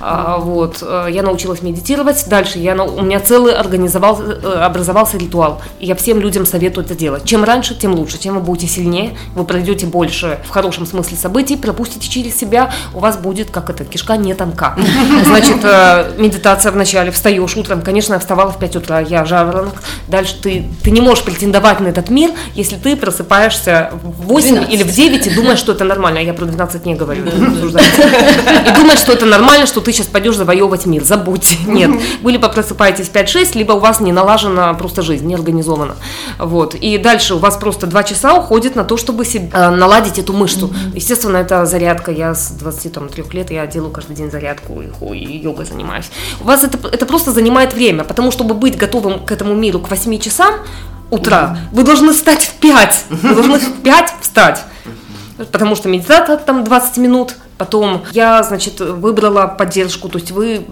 [0.00, 0.78] А, вот.
[0.82, 2.28] э, Я научилась медитировать.
[2.28, 5.60] Дальше я, у меня целый организовал, э, образовался ритуал.
[5.80, 7.24] И я всем людям советую это делать.
[7.24, 8.18] Чем раньше, тем лучше.
[8.18, 13.00] Чем вы будете сильнее, вы пройдете больше в хорошем смысле событий, пропустите через себя, у
[13.00, 14.76] вас будет, как это, кишка не тонка.
[15.24, 19.82] Значит, э, медитация вначале, встаешь утром, конечно, я вставала в 5 утра, я жаворонок.
[20.08, 24.74] Дальше ты, ты не можешь претендовать на этот мир, если ты просыпаешься в 8 12.
[24.74, 26.18] или в 9 и думаешь, что это нормально.
[26.18, 27.24] Я про 12 не говорю.
[27.26, 31.04] И думаешь, что это нормально, что ты сейчас пойдешь завоевывать мир.
[31.04, 31.56] Забудьте.
[31.66, 31.90] Нет.
[32.22, 35.96] Вы либо просыпаетесь в 5-6, либо у вас не налажена просто жизнь, не организована.
[36.38, 36.74] Вот.
[36.74, 40.72] И дальше у вас просто 2 часа уходит на то, чтобы э, наладить эту мышцу.
[40.94, 42.12] Естественно, это зарядка.
[42.12, 46.06] Я с 23 лет, я делаю каждый день зарядку и йогой занимаюсь.
[46.40, 49.90] У вас это, это просто занимает время, потому чтобы быть готовым к этому миру к
[49.90, 50.54] 8 часам
[51.10, 53.04] утра, вы должны встать в 5.
[53.10, 54.64] Вы должны в 5 встать.
[55.36, 57.34] Потому что медитация там 20 минут.
[57.58, 60.08] Потом я, значит, выбрала поддержку.
[60.08, 60.66] То есть вы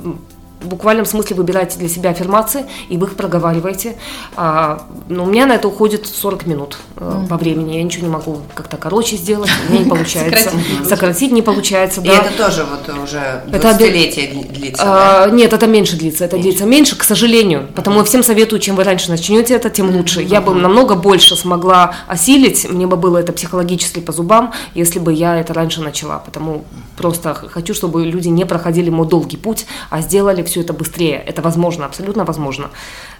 [0.65, 3.97] в буквальном смысле выбираете для себя аффирмации и вы их проговариваете.
[4.37, 7.77] А, но у меня на это уходит 40 минут э, по времени.
[7.77, 10.51] Я ничего не могу как-то короче сделать, у меня не получается.
[10.51, 10.89] Сократить.
[10.89, 15.25] Сократить не получается, И это тоже вот уже Это обе- 20-летие дли- длится, да?
[15.25, 17.69] А, нет, это меньше длится, это длится меньше, к сожалению.
[17.75, 20.23] Потому я всем советую, чем вы раньше начнете это, тем лучше.
[20.23, 25.13] Я бы намного больше смогла осилить, мне бы было это психологически по зубам, если бы
[25.13, 26.19] я это раньше начала.
[26.19, 26.65] Потому
[26.97, 31.17] просто хочу, чтобы люди не проходили мой долгий путь, а сделали все это быстрее.
[31.17, 32.71] Это возможно, абсолютно возможно.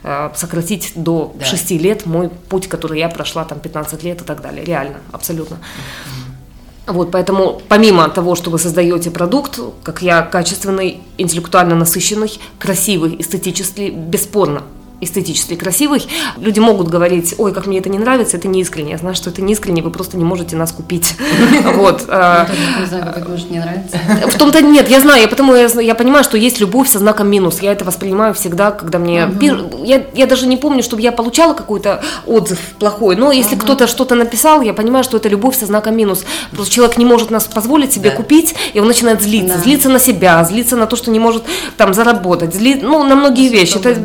[0.03, 1.45] Э, Сократить до Да.
[1.45, 4.65] 6 лет мой путь, который я прошла там 15 лет и так далее.
[4.65, 5.59] Реально, абсолютно.
[6.87, 13.91] Вот, поэтому помимо того, что вы создаете продукт, как я, качественный, интеллектуально насыщенный, красивый, эстетически,
[13.91, 14.63] бесспорно
[15.05, 18.93] эстетически красивый, люди могут говорить, ой, как мне это не нравится, это не искренне.
[18.93, 21.15] Я знаю, что это не искренне, вы просто не можете нас купить.
[21.75, 22.05] Вот.
[23.29, 23.99] может не нравится.
[24.27, 27.61] в том-то нет, я знаю, я потому я, понимаю, что есть любовь со знаком минус.
[27.61, 29.29] Я это воспринимаю всегда, когда мне
[30.15, 33.17] я, даже не помню, чтобы я получала какой-то отзыв плохой.
[33.17, 36.25] Но если кто-то что-то написал, я понимаю, что это любовь со знаком минус.
[36.53, 40.45] Просто человек не может нас позволить себе купить, и он начинает злиться, злиться на себя,
[40.45, 41.45] злиться на то, что не может
[41.77, 43.77] там заработать, ну на многие вещи.
[43.77, 43.97] Это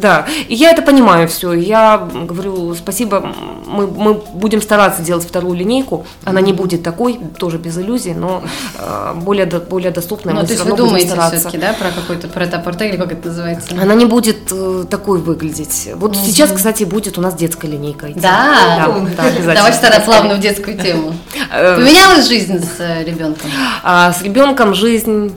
[0.00, 1.52] Да, и я это понимаю все.
[1.52, 3.34] Я говорю, спасибо,
[3.66, 6.06] мы, мы будем стараться делать вторую линейку.
[6.24, 8.42] Она не будет такой, тоже без иллюзий, но
[8.78, 10.34] э, более, более доступная.
[10.34, 13.68] Ну, то есть вы думаете все-таки, да, про какой-то, про это или как это называется?
[13.80, 15.90] Она не будет э, такой выглядеть.
[15.94, 16.26] Вот mm-hmm.
[16.26, 18.08] сейчас, кстати, будет у нас детская линейка.
[18.16, 19.54] Да, да, да обязательно.
[19.54, 21.14] Давайте тогда плавно в детскую тему.
[21.52, 23.50] Э, Поменялась жизнь с э, ребенком?
[23.82, 25.34] А, с ребенком жизнь,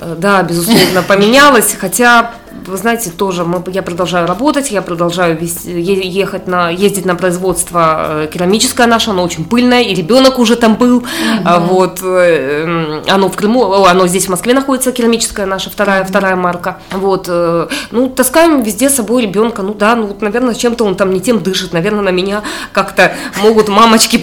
[0.00, 2.30] да, безусловно, поменялась, хотя
[2.66, 8.28] вы знаете, тоже мы, я продолжаю работать, я продолжаю ехать на, ездить на производство э,
[8.32, 11.66] керамическое наше, оно очень пыльное, и ребенок уже там был, mm-hmm.
[11.66, 16.08] вот, э, оно в Крыму, оно здесь в Москве находится, керамическая наша вторая, mm-hmm.
[16.08, 20.54] вторая марка, вот, э, ну, таскаем везде с собой ребенка, ну да, ну, вот, наверное,
[20.54, 24.16] чем-то он там не тем дышит, наверное, на меня как-то могут мамочки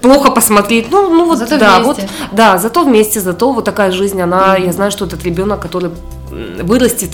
[0.00, 2.02] плохо посмотреть, ну, ну вот, зато да, вместе.
[2.02, 4.66] вот, да, зато вместе, зато вот такая жизнь, она, mm-hmm.
[4.66, 5.90] я знаю, что этот ребенок, который
[6.62, 7.10] вырастет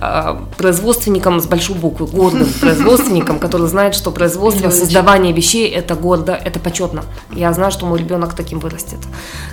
[0.00, 6.32] э, производственником с большой буквы, гордым производственником, который знает, что производство, создавание вещей– это гордо,
[6.32, 7.04] это почетно.
[7.32, 8.98] Я знаю, что мой ребенок таким вырастет.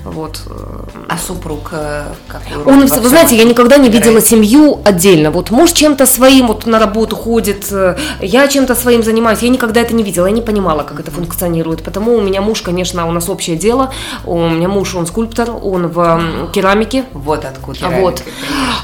[0.04, 0.42] Вот.
[1.08, 5.32] А супруг э, какой Он, вы знаете, я никогда не видела семью отдельно.
[5.32, 9.40] Вот муж чем-то своим вот на работу ходит, э, я чем-то своим занимаюсь.
[9.40, 11.84] Я никогда это не видела, я не понимала, как это функционирует.
[11.84, 13.92] Потому у меня муж, конечно, у нас общее дело.
[14.26, 17.06] У меня муж, он скульптор, он в керамике.
[17.14, 17.80] Вот откуда.
[17.80, 18.24] Керамика, вот.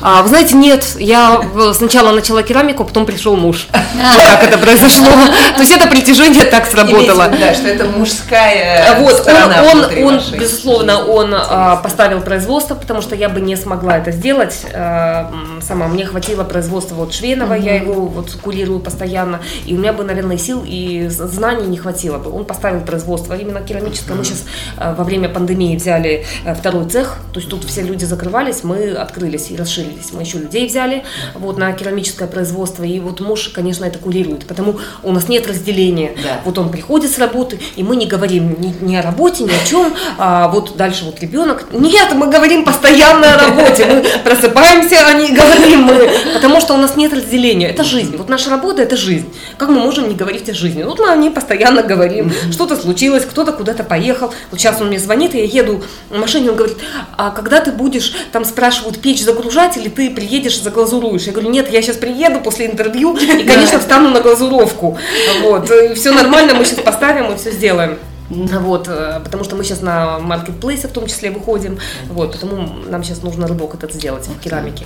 [0.02, 1.40] А, вы знаете, нет, я
[1.76, 3.68] сначала начала керамику, потом пришел муж.
[3.96, 5.08] Вот так это произошло.
[5.56, 7.28] То есть это притяжение так сработало.
[7.28, 13.30] Да, что это мужская Вот, он, он, безусловно, он а, поставил производство, потому что я
[13.30, 15.88] бы не смогла это сделать а, сама.
[15.88, 20.38] Мне хватило производства вот Швенова, я его вот курирую постоянно, и у меня бы, наверное,
[20.38, 22.32] сил и знаний не хватило бы.
[22.32, 24.18] Он поставил производство именно керамическое.
[24.18, 24.44] Мы сейчас
[24.78, 26.26] во время пандемии взяли
[26.58, 30.68] второй цех, то есть тут все люди закрывались, мы открылись и расширились мы еще людей
[30.68, 35.48] взяли вот, на керамическое производство, и вот муж, конечно, это курирует, потому у нас нет
[35.48, 36.16] разделения.
[36.24, 36.42] Да.
[36.46, 39.66] Вот он приходит с работы, и мы не говорим ни, ни о работе, ни о
[39.66, 41.68] чем, а вот дальше вот ребенок.
[41.72, 46.78] Нет, мы говорим постоянно о работе, мы просыпаемся, а не говорим мы, потому что у
[46.78, 47.70] нас нет разделения.
[47.70, 48.16] Это жизнь.
[48.18, 49.32] Вот наша работа– это жизнь.
[49.58, 50.84] Как мы можем не говорить о жизни?
[50.84, 52.32] Вот мы о ней постоянно говорим.
[52.52, 54.34] Что-то случилось, кто-то куда-то поехал.
[54.52, 56.78] Вот сейчас он мне звонит, и я еду в машине, он говорит,
[57.18, 61.24] а когда ты будешь, там спрашивают, печь загружать или ты приедешь, заглазуруешь.
[61.24, 64.98] Я говорю, нет, я сейчас приеду после интервью и, конечно, встану на глазуровку.
[65.42, 67.98] Вот, и все нормально, мы сейчас поставим и все сделаем.
[68.30, 71.78] Вот, э, потому что мы сейчас на маркетплейсе в том числе выходим,
[72.10, 74.86] вот, потому нам сейчас нужно рыбок этот сделать в керамике.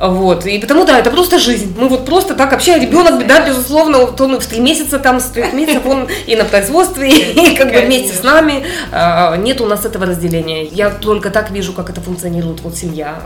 [0.00, 0.46] Вот.
[0.46, 1.74] И потому, да, это просто жизнь.
[1.78, 2.86] Мы вот просто так общаемся.
[2.86, 6.44] Ребенок, да, безусловно, вот он в три месяца, там, с трех месяцев, он и на
[6.44, 8.64] производстве, и как бы вместе с нами.
[8.92, 10.64] А, нет у нас этого разделения.
[10.64, 13.20] Я только так вижу, как это функционирует, вот семья.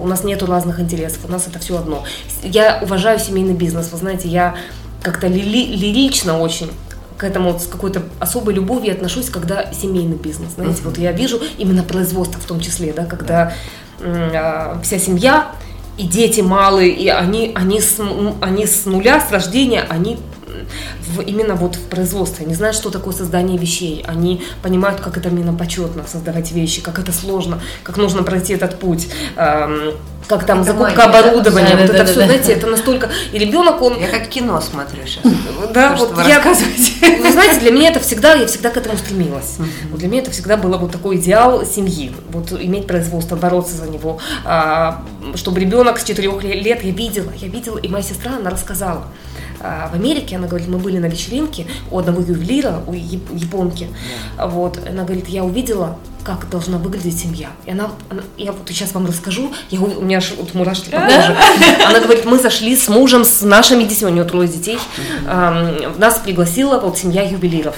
[0.00, 2.02] У нас нету разных интересов, у нас это все одно.
[2.42, 3.90] Я уважаю семейный бизнес.
[3.92, 4.56] Вы знаете, я
[5.00, 6.70] как-то ли, лирично очень
[7.16, 10.52] к этому вот с какой-то особой любовью отношусь, когда семейный бизнес.
[10.54, 13.54] Знаете, вот я вижу именно производство в том числе, да, когда
[14.00, 15.52] э, вся семья
[15.96, 18.00] и дети малые, и они, они, с,
[18.40, 20.18] они с нуля, с рождения, они
[21.06, 22.46] в, именно вот в производстве.
[22.46, 24.04] Они знают, что такое создание вещей.
[24.06, 28.78] Они понимают, как это именно почетно создавать вещи, как это сложно, как нужно пройти этот
[28.78, 29.08] путь.
[29.36, 29.94] Эм,
[30.26, 32.66] как там это закупка магия, оборудования, да, вот да, это да, все, да, знаете, это
[32.66, 33.10] настолько.
[33.32, 33.98] И ребенок, он.
[33.98, 35.22] Я как кино смотрю сейчас.
[35.72, 36.40] Да, вот я.
[37.22, 39.56] Вы знаете, для меня это всегда, я всегда к этому стремилась.
[39.90, 43.88] Вот для меня это всегда было вот такой идеал семьи, вот иметь производство, бороться за
[43.88, 45.02] него, а,
[45.34, 49.04] чтобы ребенок с четырех лет я видела, я видела, и моя сестра, она рассказала.
[49.66, 53.88] А, в Америке, она говорит, мы были на вечеринке у одного ювелира, у японки,
[54.38, 57.50] вот, она говорит, я увидела как должна выглядеть семья.
[57.66, 60.98] И она, она я вот сейчас вам расскажу, я, у меня аж вот мурашки по
[60.98, 61.36] коже.
[61.86, 64.78] Она говорит, мы зашли с мужем, с нашими детьми, у нее трое детей,
[65.26, 67.76] нас пригласила вот семья ювелиров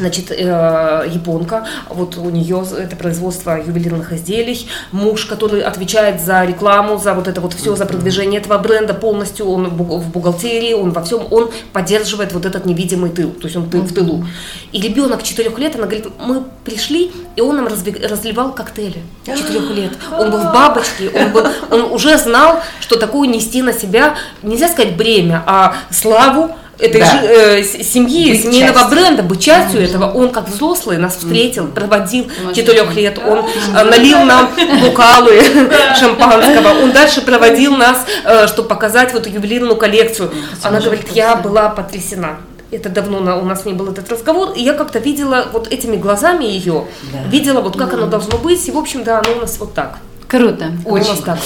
[0.00, 6.98] значит, э, японка, вот у нее это производство ювелирных изделий, муж, который отвечает за рекламу,
[6.98, 11.02] за вот это вот все, за продвижение этого бренда полностью, он в бухгалтерии, он во
[11.02, 14.24] всем, он поддерживает вот этот невидимый тыл, то есть он тыл в тылу.
[14.72, 19.92] И ребенок четырех лет, она говорит, мы пришли, и он нам разливал коктейли четырех лет.
[20.18, 24.68] Он был в бабочке, он, был, он уже знал, что такое нести на себя, нельзя
[24.68, 27.06] сказать бремя, а славу, этой да.
[27.06, 28.90] же, э, семьи, быть семейного частью.
[28.90, 29.88] бренда, быть частью mm-hmm.
[29.88, 30.12] этого.
[30.12, 34.50] Он как взрослый нас встретил, проводил четырех лет, он э, налил нам
[34.82, 35.42] бокалы
[35.98, 40.32] шампанского, он дальше проводил нас, э, чтобы показать вот ювелирную коллекцию.
[40.62, 42.38] Она говорит, я была потрясена
[42.70, 45.96] это давно на, у нас не был этот разговор, и я как-то видела вот этими
[45.96, 47.22] глазами ее, да.
[47.28, 47.96] видела вот как да.
[47.96, 49.98] оно должно быть, и в общем, да, оно у нас вот так.
[50.28, 50.70] Круто.
[50.84, 51.06] Очень.
[51.06, 51.38] У нас так.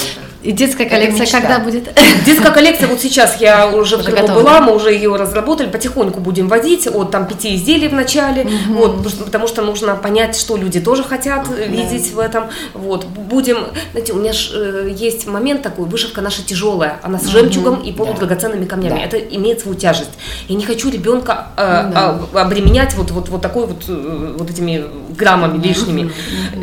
[0.45, 1.89] И детская коллекция когда будет?
[2.27, 6.21] Детская коллекция, вот сейчас я уже, уже в Крыму была, мы уже ее разработали, потихоньку
[6.21, 8.75] будем водить, от там пяти изделий в начале, угу.
[8.75, 11.65] вот, потому что нужно понять, что люди тоже хотят да.
[11.65, 12.45] видеть в этом.
[12.75, 17.27] Вот, будем, знаете, у меня ж, э, есть момент такой, вышивка наша тяжелая, она с
[17.27, 17.83] жемчугом угу.
[17.85, 19.03] и полудрагоценными камнями, да.
[19.03, 20.11] это имеет свою тяжесть.
[20.49, 22.21] Я не хочу ребенка э, да.
[22.35, 24.85] а, обременять вот, вот, вот такой вот, э, вот этими
[25.17, 26.13] граммами лишними.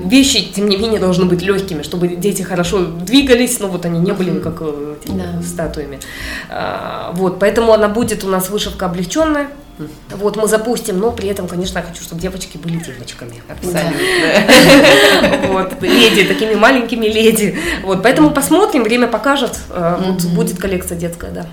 [0.05, 4.11] Вещи, тем не менее, должны быть легкими, чтобы дети хорошо двигались, но вот они не
[4.11, 5.41] были как э, да.
[5.41, 5.99] статуями.
[6.49, 9.47] А, вот, поэтому она будет у нас вышивка облегченная.
[10.11, 13.41] Вот мы запустим, но при этом, конечно, я хочу, чтобы девочки были девочками.
[13.49, 13.91] Абсолютно.
[15.47, 17.57] Вот, леди, такими маленькими леди.
[17.83, 19.59] Вот, поэтому посмотрим, время покажет.
[19.69, 21.45] Э, вот будет коллекция детская, да.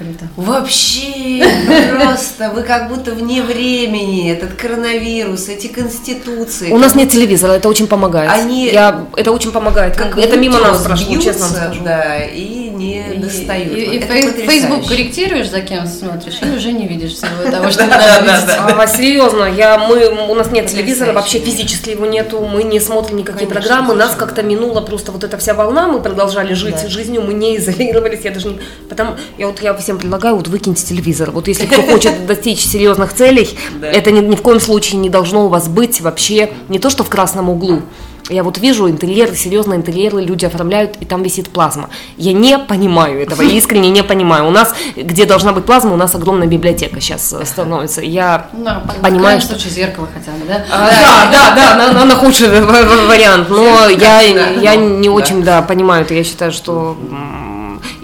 [0.00, 0.28] Круто.
[0.36, 1.44] Вообще,
[1.90, 6.72] просто вы как будто вне времени, этот коронавирус, эти конституции.
[6.72, 8.30] У нас нет телевизора, это очень помогает.
[8.30, 9.98] Они, Я, это очень помогает.
[9.98, 11.82] Как это мимо нас прошло, честно скажу.
[11.84, 13.72] Да, и не и, достают.
[13.72, 18.22] И, и Facebook корректируешь, за кем смотришь, и уже не видишь всего того, что надо
[18.22, 18.56] видеть.
[18.58, 23.18] А, серьезно, я, мы, у нас нет телевизора, вообще физически его нету, мы не смотрим
[23.18, 27.34] никакие программы, нас как-то минула просто вот эта вся волна, мы продолжали жить жизнью, мы
[27.34, 28.60] не изолировались, я даже не...
[28.88, 31.32] Потому, я вот я всем предлагаю, вот выкиньте телевизор.
[31.32, 35.46] Вот если кто хочет достичь серьезных целей, это ни, ни в коем случае не должно
[35.46, 37.82] у вас быть вообще не то, что в красном углу.
[38.28, 41.90] Я вот вижу интерьеры, серьезные интерьеры люди оформляют, и там висит плазма.
[42.16, 44.46] Я не понимаю этого, я искренне не понимаю.
[44.46, 48.00] У нас, где должна быть плазма, у нас огромная библиотека сейчас э, становится.
[48.00, 48.70] Я ну,
[49.02, 49.54] понимаю, что...
[49.54, 50.64] случае зеркало хотя бы, да?
[50.70, 50.88] А,
[51.32, 53.48] да, да, да, на, на худший вариант.
[53.50, 56.14] Но я, я не очень, да, понимаю это.
[56.14, 56.96] Я считаю, что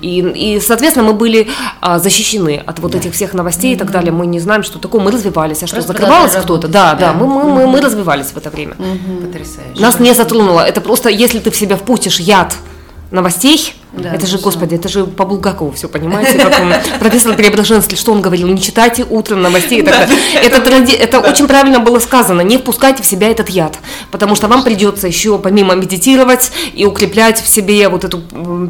[0.00, 1.48] и, и соответственно, мы были
[1.80, 4.12] а, защищены от вот этих всех новостей и так далее.
[4.12, 5.00] Мы не знаем, что такое.
[5.00, 5.62] Мы развивались.
[5.62, 6.68] А что, Просто закрывалось кто-то?
[6.68, 8.74] Да, да, мы, мы, мы, мы развивались в это время.
[8.74, 9.80] Потрясающе.
[9.80, 10.60] Нас не затронуло.
[10.60, 12.54] Это просто, если ты в себя впустишь яд
[13.10, 16.38] новостей, да, это же, господи, это же по Булгакову все, понимаете?
[16.38, 18.48] Как он, профессор Преображенский, что он говорил?
[18.48, 19.82] Не читайте утром новостей.
[19.82, 20.06] Да,
[20.42, 21.30] это это, это да.
[21.30, 22.40] очень правильно было сказано.
[22.40, 23.78] Не впускайте в себя этот яд,
[24.10, 28.20] потому что вам придется еще помимо медитировать и укреплять в себе вот эту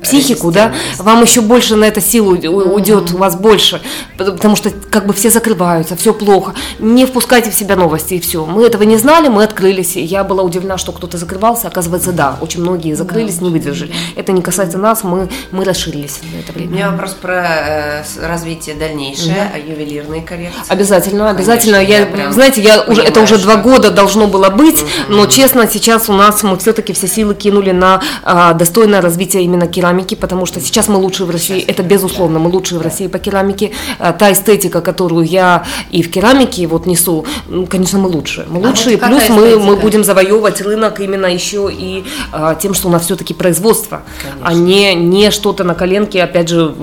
[0.02, 3.80] психику, да, вам еще больше на это силу уйдет, у вас больше,
[4.16, 6.54] потому что как бы все закрываются, все плохо.
[6.78, 8.44] Не впускайте в себя новости и все.
[8.44, 9.96] Мы этого не знали, мы открылись.
[9.96, 13.92] Я была удивлена, что кто-то закрывался, оказывается, да, очень многие закрылись, не выдержали.
[14.16, 16.70] Это не касается нас, мы мы, мы расширились за это время.
[16.70, 19.70] У меня вопрос про э, развитие дальнейшее, угу.
[19.72, 20.60] ювелирные коллекции.
[20.68, 21.78] Обязательно, обязательно.
[21.78, 24.88] Конечно, я, я знаете, я уже это уже два года должно было быть, угу.
[25.08, 29.66] но честно, сейчас у нас мы все-таки все силы кинули на а, достойное развитие именно
[29.66, 31.70] керамики, потому что сейчас мы лучшие в России, сейчас.
[31.70, 33.72] это безусловно, мы лучшие в России по керамике.
[33.98, 38.46] А, та эстетика, которую я и в керамике вот несу, ну, конечно, мы лучшие.
[38.48, 42.74] Мы а лучшие, вот плюс мы, мы будем завоевывать рынок именно еще и а, тем,
[42.74, 44.46] что у нас все-таки производство, конечно.
[44.46, 46.22] а не не что-то на коленке.
[46.22, 46.74] Опять же,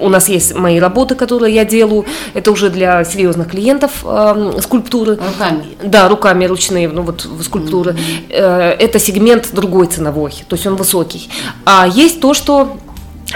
[0.00, 2.04] у нас есть мои работы, которые я делаю.
[2.34, 5.12] Это уже для серьезных клиентов э, скульптуры.
[5.12, 5.64] Руками?
[5.82, 7.92] Да, руками ручные, ну вот скульптуры.
[7.92, 8.26] Mm-hmm.
[8.30, 11.28] Э, это сегмент другой ценовой, то есть он высокий.
[11.64, 12.76] А есть то, что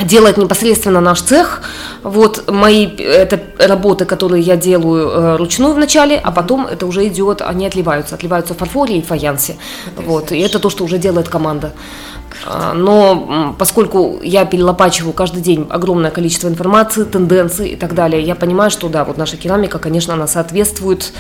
[0.04, 1.62] делает непосредственно наш цех.
[2.02, 7.42] Вот мои это работы, которые я делаю э, ручную вначале, а потом это уже идет,
[7.42, 9.56] они отливаются, отливаются в фарфоре и фаянсе.
[9.96, 11.72] Вот, и это то, что уже делает команда.
[12.44, 18.34] А, но поскольку я перелопачиваю каждый день огромное количество информации, тенденций и так далее, я
[18.34, 21.12] понимаю, что да, вот наша керамика, конечно, она соответствует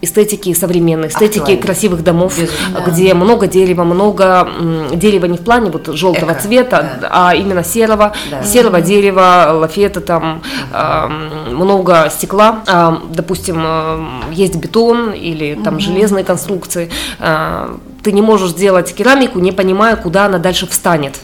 [0.00, 1.62] эстетики современной, эстетики Актуально.
[1.62, 2.90] красивых домов, Безусловно.
[2.90, 4.48] где много дерева, много
[4.94, 7.08] дерева не в плане вот желтого Эко, цвета, да.
[7.10, 8.44] а именно серого, да.
[8.44, 11.08] серого дерева, лафета там, э,
[11.50, 15.80] много стекла, э, допустим, э, есть бетон или там угу.
[15.80, 17.76] железные конструкции, э,
[18.08, 21.18] ты не можешь сделать керамику, не понимая, куда она дальше встанет.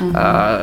[0.00, 0.12] Угу.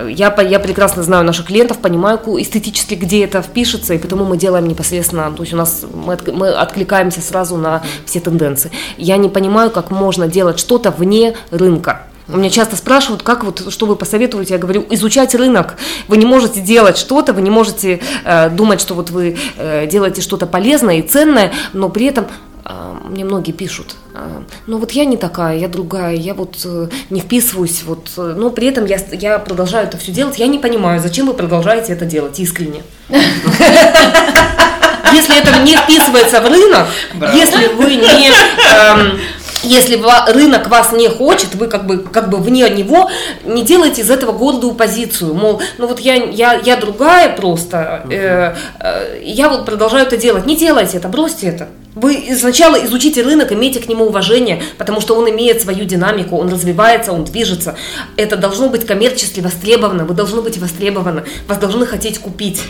[0.07, 4.69] Я, я прекрасно знаю наших клиентов, понимаю эстетически, где это впишется, и потому мы делаем
[4.69, 8.71] непосредственно, то есть у нас мы, мы откликаемся сразу на все тенденции.
[8.95, 12.03] Я не понимаю, как можно делать что-то вне рынка.
[12.29, 15.75] У меня часто спрашивают, как вот, что вы посоветуете, я говорю, изучать рынок.
[16.07, 20.21] Вы не можете делать что-то, вы не можете э, думать, что вот вы э, делаете
[20.21, 22.27] что-то полезное и ценное, но при этом
[23.03, 27.19] мне многие пишут, а, ну вот я не такая, я другая, я вот э, не
[27.19, 30.99] вписываюсь, вот, э, но при этом я, я продолжаю это все делать, я не понимаю,
[30.99, 32.81] зачем вы продолжаете это делать искренне.
[35.13, 36.87] Если это не вписывается в рынок,
[37.33, 39.19] если вы не эм,
[39.63, 40.01] если
[40.31, 43.09] рынок вас не хочет, вы как бы, как бы вне него,
[43.43, 48.55] не делайте из этого гордую позицию, мол, ну вот я, я, я другая просто, э,
[48.79, 50.45] э, я вот продолжаю это делать.
[50.45, 51.67] Не делайте это, бросьте это.
[51.95, 56.49] Вы сначала изучите рынок, имейте к нему уважение, потому что он имеет свою динамику, он
[56.49, 57.75] развивается, он движется.
[58.17, 62.61] Это должно быть коммерчески востребовано, вы должны быть востребованы, вас должны хотеть купить.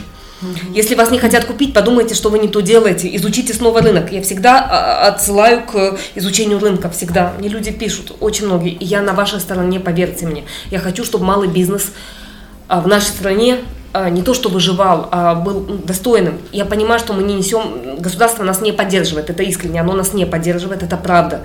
[0.74, 3.14] Если вас не хотят купить, подумайте, что вы не то делаете.
[3.16, 4.12] Изучите снова рынок.
[4.12, 6.90] Я всегда а, отсылаю к изучению рынка.
[6.90, 7.34] Всегда.
[7.40, 8.74] Мне люди пишут, очень многие.
[8.74, 10.44] И я на вашей стороне, поверьте мне.
[10.72, 11.94] Я хочу, чтобы малый бизнес
[12.68, 16.40] а, в нашей стране а, не то что выживал, а был достойным.
[16.52, 20.26] Я понимаю, что мы не несем, государство нас не поддерживает, это искренне, оно нас не
[20.26, 21.44] поддерживает, это правда.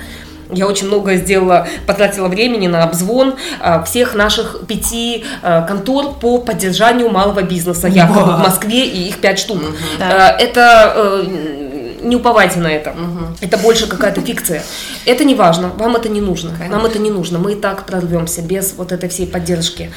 [0.53, 6.39] Я очень много сделала, потратила времени на обзвон а, всех наших пяти а, контор по
[6.39, 9.61] поддержанию малого бизнеса якобы в Москве, и их пять штук.
[10.01, 12.91] А, это э, не уповайте на это.
[12.91, 13.37] Угу.
[13.41, 14.63] Это больше какая-то фикция.
[15.05, 16.51] Это не важно, вам это не нужно.
[16.51, 16.77] Конечно.
[16.77, 17.39] Нам это не нужно.
[17.39, 19.93] Мы и так прорвемся без вот этой всей поддержки.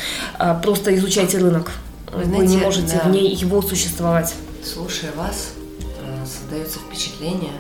[0.62, 1.72] Просто изучайте рынок.
[2.14, 3.10] Вы, знаете, Вы не можете да.
[3.10, 4.36] вне его существовать.
[4.64, 7.54] Слушая вас, э, создается впечатление,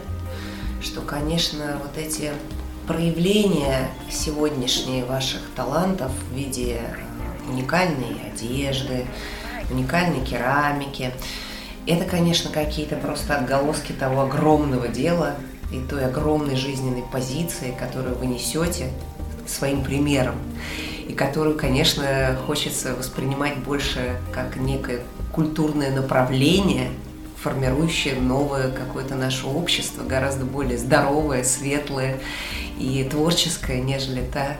[0.82, 2.32] что, конечно, вот эти
[2.88, 9.08] проявления сегодняшние ваших талантов в виде э, уникальной одежды,
[9.72, 11.12] уникальной керамики.
[11.88, 15.36] Это, конечно, какие-то просто отголоски того огромного дела
[15.72, 18.90] и той огромной жизненной позиции, которую вы несете
[19.48, 20.36] своим примером,
[21.08, 25.02] и которую, конечно, хочется воспринимать больше как некое
[25.32, 26.90] культурное направление,
[27.42, 32.20] формирующее новое какое-то наше общество, гораздо более здоровое, светлое
[32.80, 34.58] и творческая, нежели та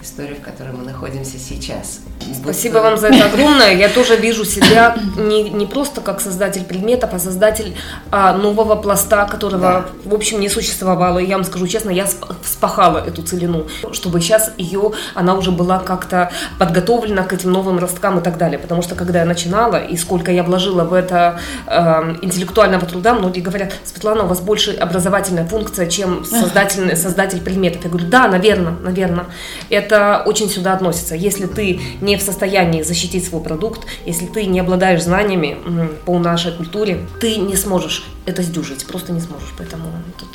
[0.00, 2.00] история, в которой мы находимся сейчас.
[2.42, 3.74] Спасибо вам за это огромное.
[3.74, 7.76] Я тоже вижу себя не, не просто как создатель предметов, а создатель
[8.10, 9.86] а, нового пласта, которого, да.
[10.04, 11.18] в общем, не существовало.
[11.18, 12.06] И я вам скажу честно, я
[12.42, 18.18] вспахала эту целину, чтобы сейчас ее, она уже была как-то подготовлена к этим новым росткам
[18.18, 18.58] и так далее.
[18.58, 23.40] Потому что когда я начинала, и сколько я вложила в это э, интеллектуального труда, многие
[23.40, 27.84] говорят, Светлана, у вас больше образовательная функция, чем создатель, создатель предметов.
[27.84, 29.26] Я говорю, да, наверное, наверное.
[29.68, 31.14] Это очень сюда относится.
[31.14, 35.56] Если ты не в состоянии защитить свой продукт, если ты не обладаешь знаниями
[36.04, 39.52] по нашей культуре, ты не сможешь это сдюжить, просто не сможешь.
[39.56, 39.84] Поэтому
[40.18, 40.28] тут...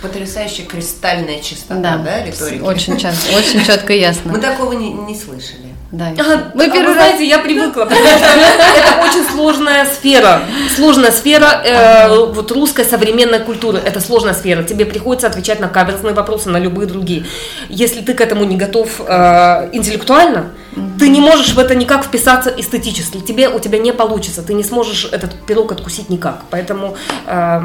[0.00, 2.60] Потрясающая кристальная чистота, да, да риторики?
[2.60, 4.32] Очень, часто, очень четко и ясно.
[4.32, 5.71] Мы такого не, не слышали.
[5.92, 6.06] Да.
[6.18, 7.82] А, вы первый а знаете, я привыкла.
[7.82, 10.40] Это очень сложная сфера.
[10.74, 13.78] Сложная сфера э, вот русской современной культуры.
[13.78, 14.62] Это сложная сфера.
[14.62, 17.26] Тебе приходится отвечать на каверзные вопросы, на любые другие.
[17.68, 20.52] Если ты к этому не готов э, интеллектуально,
[20.98, 23.18] ты не можешь в это никак вписаться эстетически.
[23.18, 24.42] Тебе, у тебя не получится.
[24.42, 26.40] Ты не сможешь этот пирог откусить никак.
[26.50, 26.96] Поэтому...
[27.26, 27.60] Э,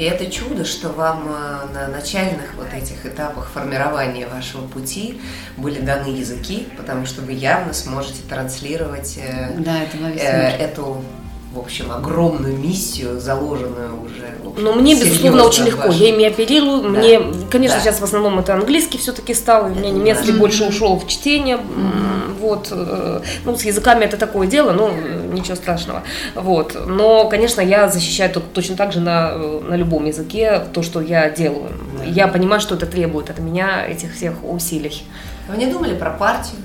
[0.00, 5.20] и это чудо, что вам э, на начальных вот этих этапах формирования вашего пути
[5.58, 11.04] были даны языки, потому что вы явно сможете транслировать э, да, это э, эту
[11.52, 14.34] в общем, огромную миссию, заложенную уже.
[14.46, 15.88] Общем, Но мне, безусловно, очень легко.
[15.88, 16.00] Вашим...
[16.00, 16.82] Я ими оперирую.
[16.82, 16.88] Да.
[16.88, 17.20] Мне,
[17.50, 17.82] конечно, да.
[17.82, 19.66] сейчас в основном это английский все-таки стал.
[19.66, 20.38] У меня немецкий да.
[20.38, 21.56] больше ушел в чтение.
[21.56, 22.38] Mm-hmm.
[22.38, 22.68] Вот.
[22.70, 24.92] Э, ну, с языками это такое дело, ну,
[25.32, 26.04] ничего страшного.
[26.36, 26.76] Вот.
[26.86, 31.70] Но, конечно, я защищаю точно так же на, на любом языке то, что я делаю.
[31.98, 32.04] Да.
[32.04, 35.02] Я понимаю, что это требует от меня этих всех усилий.
[35.48, 36.58] Вы не думали про партию?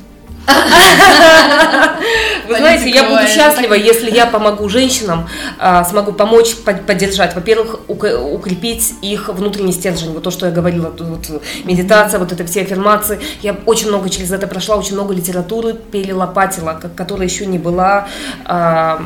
[2.48, 5.28] Вы знаете, я буду счастлива, если я помогу женщинам,
[5.60, 7.36] а, смогу помочь, поддержать.
[7.36, 10.12] Во-первых, укрепить их внутренний стержень.
[10.14, 13.20] Вот то, что я говорила, вот, медитация, вот это все аффирмации.
[13.42, 18.08] Я очень много через это прошла, очень много литературы перелопатила, которая еще не была
[18.46, 19.02] а,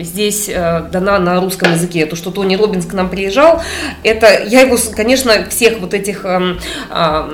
[0.00, 2.06] здесь а, дана на русском языке.
[2.06, 3.62] То, что Тони Робинс к нам приезжал,
[4.02, 6.56] это я его, конечно, всех вот этих а,
[6.90, 7.30] а,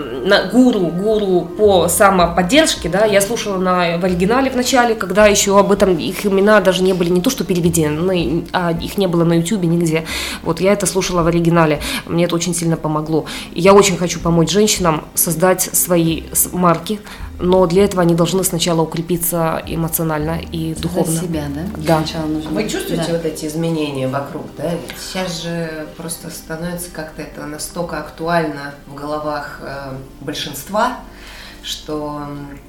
[0.52, 5.58] гуру, гуру по самоподдержке, да, я слушаю слушала на, в оригинале в начале, когда еще
[5.58, 9.24] об этом их имена даже не были не то что переведены, а их не было
[9.24, 10.04] на YouTube нигде.
[10.42, 13.26] Вот я это слушала в оригинале, мне это очень сильно помогло.
[13.52, 17.00] Я очень хочу помочь женщинам создать свои марки,
[17.38, 21.12] но для этого они должны сначала укрепиться эмоционально и духовно.
[21.12, 21.62] Для себя, да?
[21.76, 22.04] Да.
[22.04, 22.50] Сначала нужно...
[22.50, 23.12] Вы чувствуете да.
[23.14, 24.70] вот эти изменения вокруг, да?
[24.70, 30.98] Ведь сейчас же просто становится как-то это настолько актуально в головах э, большинства,
[31.62, 32.26] что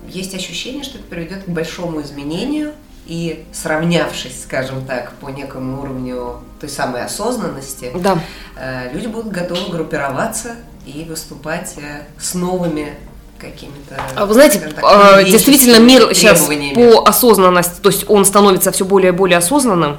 [0.08, 2.74] есть ощущение, что это приведет к большому изменению,
[3.08, 8.20] и сравнявшись, скажем так, по некому уровню той самой осознанности, да.
[8.56, 12.94] Э, люди будут готовы группироваться и выступать э, с новыми
[13.42, 14.00] какими-то...
[14.16, 18.86] А Вы знаете, так, а, действительно мир сейчас по осознанности, то есть он становится все
[18.86, 19.98] более и более осознанным.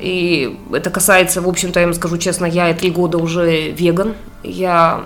[0.00, 4.14] И это касается, в общем-то, я вам скажу честно, я три года уже веган.
[4.42, 5.00] Я,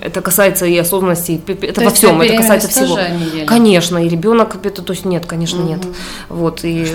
[0.00, 2.98] это касается и осознанности, это То во всем, это касается всего.
[2.98, 3.44] ели?
[3.44, 5.80] Конечно, и ребенок, это, то есть нет, конечно, нет.
[6.30, 6.86] Вот, и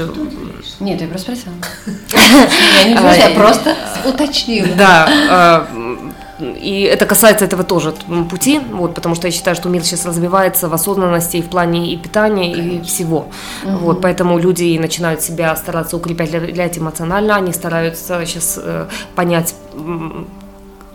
[0.80, 1.54] Нет, я просто спросила.
[2.84, 4.70] Я не говорю, я просто уточнила.
[4.76, 7.94] Да, а, и это касается этого тоже
[8.30, 11.94] пути, вот, потому что я считаю, что мир сейчас развивается в осознанности и в плане
[11.94, 13.28] и питания, и всего.
[13.64, 19.56] Вот, поэтому люди начинают себя стараться укреплять эмоционально, они стараются сейчас э, понять,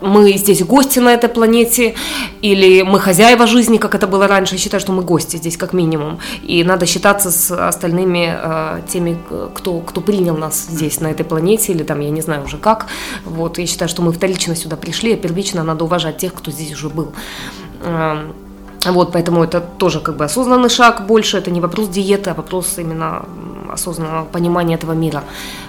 [0.01, 1.95] мы здесь гости на этой планете,
[2.41, 4.55] или мы хозяева жизни, как это было раньше.
[4.55, 6.19] Я считаю, что мы гости здесь как минимум.
[6.43, 9.17] И надо считаться с остальными э, теми,
[9.53, 12.87] кто, кто принял нас здесь, на этой планете, или там, я не знаю уже как.
[13.25, 16.73] Вот, я считаю, что мы вторично сюда пришли, а первично надо уважать тех, кто здесь
[16.73, 17.13] уже был.
[18.85, 22.77] Вот, поэтому это тоже как бы осознанный шаг больше, это не вопрос диеты, а вопрос
[22.77, 23.25] именно
[23.71, 25.23] осознанного понимания этого мира.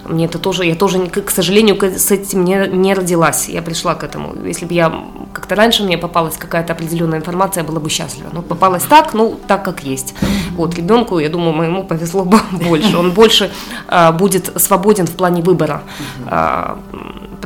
[0.04, 4.04] Мне это тоже, я тоже, к сожалению, с этим не, не родилась, я пришла к
[4.04, 4.34] этому.
[4.44, 4.92] Если бы я
[5.32, 8.28] как-то раньше мне попалась какая-то определенная информация, я была бы счастлива.
[8.32, 10.14] Но попалась так, ну, так как есть.
[10.56, 12.96] Вот, ребенку, я думаю, моему повезло бы больше.
[12.96, 13.50] Он больше
[13.88, 15.82] а, будет свободен в плане выбора.
[16.26, 16.78] А,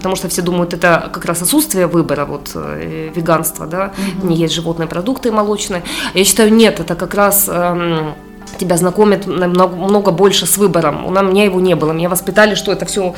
[0.05, 4.52] потому что все думают, это как раз отсутствие выбора, вот э, веганство, да, не есть
[4.52, 5.82] животные продукты молочные.
[6.12, 8.14] Я считаю, нет, это как раз эм,
[8.59, 11.07] тебя знакомит намного много больше с выбором.
[11.07, 11.92] У меня его не было.
[11.92, 13.14] Меня воспитали, что это все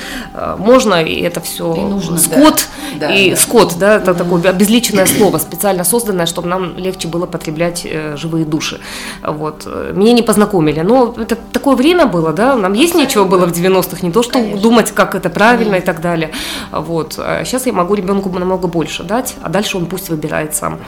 [0.58, 2.18] можно, и это все И нужно.
[2.18, 2.66] скот,
[2.98, 3.36] Да, и да.
[3.36, 8.44] скот, да, это такое обезличенное слово, специально созданное, чтобы нам легче было потреблять э, живые
[8.44, 8.80] души.
[9.22, 9.62] Вот.
[9.66, 13.52] Э, Меня не познакомили, но это такое время было, да, нам есть нечего было в
[13.52, 16.30] 90-х, не то, что думать, как это правильно и так далее.
[16.72, 17.14] Вот.
[17.18, 20.78] А сейчас я могу ребенку намного больше дать, а дальше он пусть выбирает сам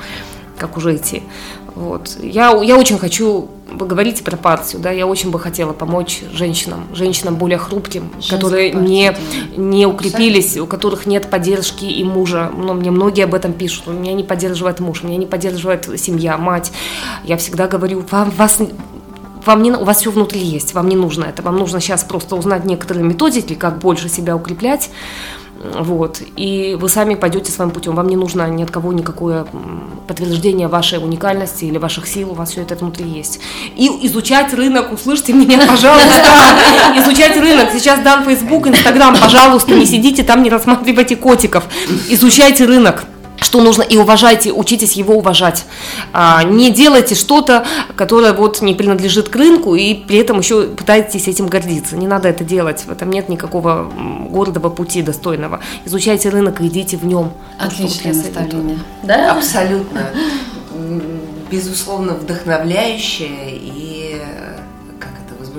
[0.59, 1.23] как уже идти.
[1.79, 2.19] Вот.
[2.21, 6.89] Я, я очень хочу, вы говорите про партию, да, я очень бы хотела помочь женщинам,
[6.93, 9.17] женщинам более хрупким, которые партию, не, да.
[9.57, 12.51] не укрепились, у которых нет поддержки и мужа.
[12.53, 13.87] Но мне многие об этом пишут.
[13.87, 16.73] У меня не поддерживает муж, меня не поддерживает семья, мать.
[17.23, 18.59] Я всегда говорю, вам, вас
[19.47, 22.35] вам не, у вас все внутри есть, вам не нужно это, вам нужно сейчас просто
[22.35, 24.91] узнать некоторые методики, как больше себя укреплять,
[25.59, 29.45] вот, и вы сами пойдете своим путем, вам не нужно ни от кого никакое
[30.07, 33.41] подтверждение вашей уникальности или ваших сил, у вас все это внутри есть.
[33.77, 36.09] И изучать рынок, услышьте меня, пожалуйста,
[36.97, 41.65] изучать рынок, сейчас дан Facebook, Instagram, пожалуйста, не сидите там, не рассматривайте котиков,
[42.09, 43.05] изучайте рынок,
[43.49, 45.65] что нужно, и уважайте, учитесь его уважать.
[46.13, 47.65] А, не делайте что-то,
[47.97, 51.97] которое вот не принадлежит к рынку, и при этом еще пытаетесь этим гордиться.
[51.97, 53.91] Не надо это делать, в этом нет никакого
[54.29, 55.61] гордого пути достойного.
[55.87, 57.33] Изучайте рынок и идите в нем.
[57.59, 58.81] Отличное наставление.
[59.03, 59.33] Да?
[59.33, 60.11] Абсолютно.
[61.51, 63.78] Безусловно, вдохновляющее и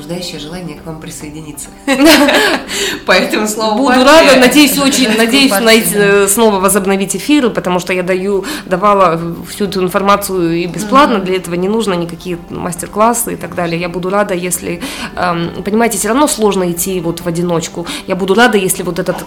[0.09, 1.69] возбуждающее желание к вам присоединиться.
[3.05, 5.51] Поэтому слово Буду рада, надеюсь, очень, надеюсь
[5.93, 11.35] э, снова возобновить эфиры, потому что я даю, давала всю эту информацию и бесплатно, для
[11.35, 13.79] этого не нужно никакие мастер-классы и так далее.
[13.79, 14.81] Я буду рада, если,
[15.15, 17.85] эм, понимаете, все равно сложно идти вот в одиночку.
[18.07, 19.17] Я буду рада, если вот этот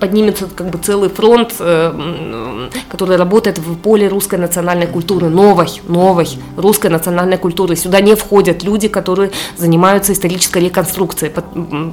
[0.00, 6.28] поднимется как бы целый фронт, э, который работает в поле русской национальной культуры, новой, новой
[6.56, 7.76] русской национальной культуры.
[7.76, 11.32] Сюда не входят люди, которые занимаются исторической реконструкцией.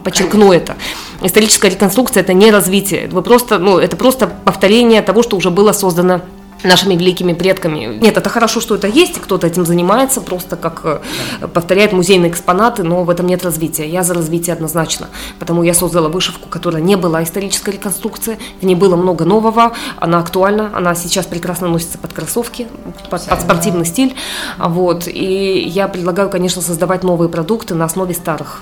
[0.03, 0.77] Подчеркну это.
[1.21, 3.07] Историческая реконструкция это не развитие.
[3.11, 6.21] Вы просто, ну, это просто повторение того, что уже было создано
[6.63, 7.97] нашими великими предками.
[8.01, 12.83] Нет, это хорошо, что это есть, кто-то этим занимается, просто как э, повторяет музейные экспонаты,
[12.83, 13.87] но в этом нет развития.
[13.87, 15.07] Я за развитие однозначно.
[15.39, 20.19] Потому я создала вышивку, которая не была исторической реконструкцией, в ней было много нового, она
[20.19, 22.67] актуальна, она сейчас прекрасно носится под кроссовки,
[23.09, 24.15] под, под спортивный стиль.
[24.57, 25.07] Вот.
[25.07, 28.61] И я предлагаю, конечно, создавать новые продукты на основе старых.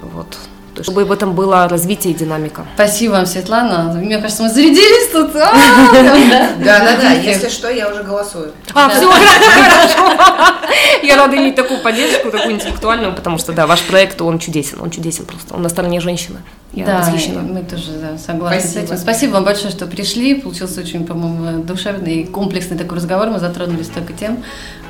[0.00, 0.36] Вот.
[0.80, 2.66] Чтобы в этом было развитие и динамика.
[2.74, 3.92] Спасибо вам, Светлана.
[3.92, 5.36] Мне кажется, мы зарядились тут.
[5.36, 5.52] А,
[5.90, 6.48] прям, да.
[6.58, 8.52] Да-да-да, если что, я уже голосую.
[8.74, 10.72] А, все, хорошо.
[11.02, 14.90] Я рада иметь такую поддержку, такую интеллектуальную, потому что, да, ваш проект, он чудесен, он
[14.90, 15.54] чудесен просто.
[15.54, 16.38] Он на стороне женщины.
[16.72, 17.42] Я да, восхищена.
[17.42, 18.80] мы тоже да, согласны Спасибо.
[18.80, 18.96] с этим.
[18.96, 20.36] Спасибо вам большое, что пришли.
[20.36, 23.28] Получился очень, по-моему, душевный и комплексный такой разговор.
[23.28, 24.42] Мы затронули столько тем.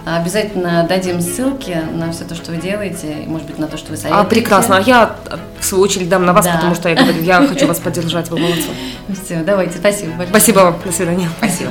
[0.05, 3.91] Обязательно дадим ссылки на все то, что вы делаете, и, может быть, на то, что
[3.91, 4.27] вы советуете.
[4.27, 4.77] А, прекрасно.
[4.79, 5.17] А я,
[5.61, 6.55] в свою очередь, дам на вас, Да.
[6.55, 8.69] потому что я говорю, я хочу вас поддержать, вы молодцы.
[9.25, 10.29] Все, давайте, спасибо большое.
[10.31, 10.77] Спасибо вам.
[10.85, 11.29] До свидания.
[11.39, 11.71] Спасибо.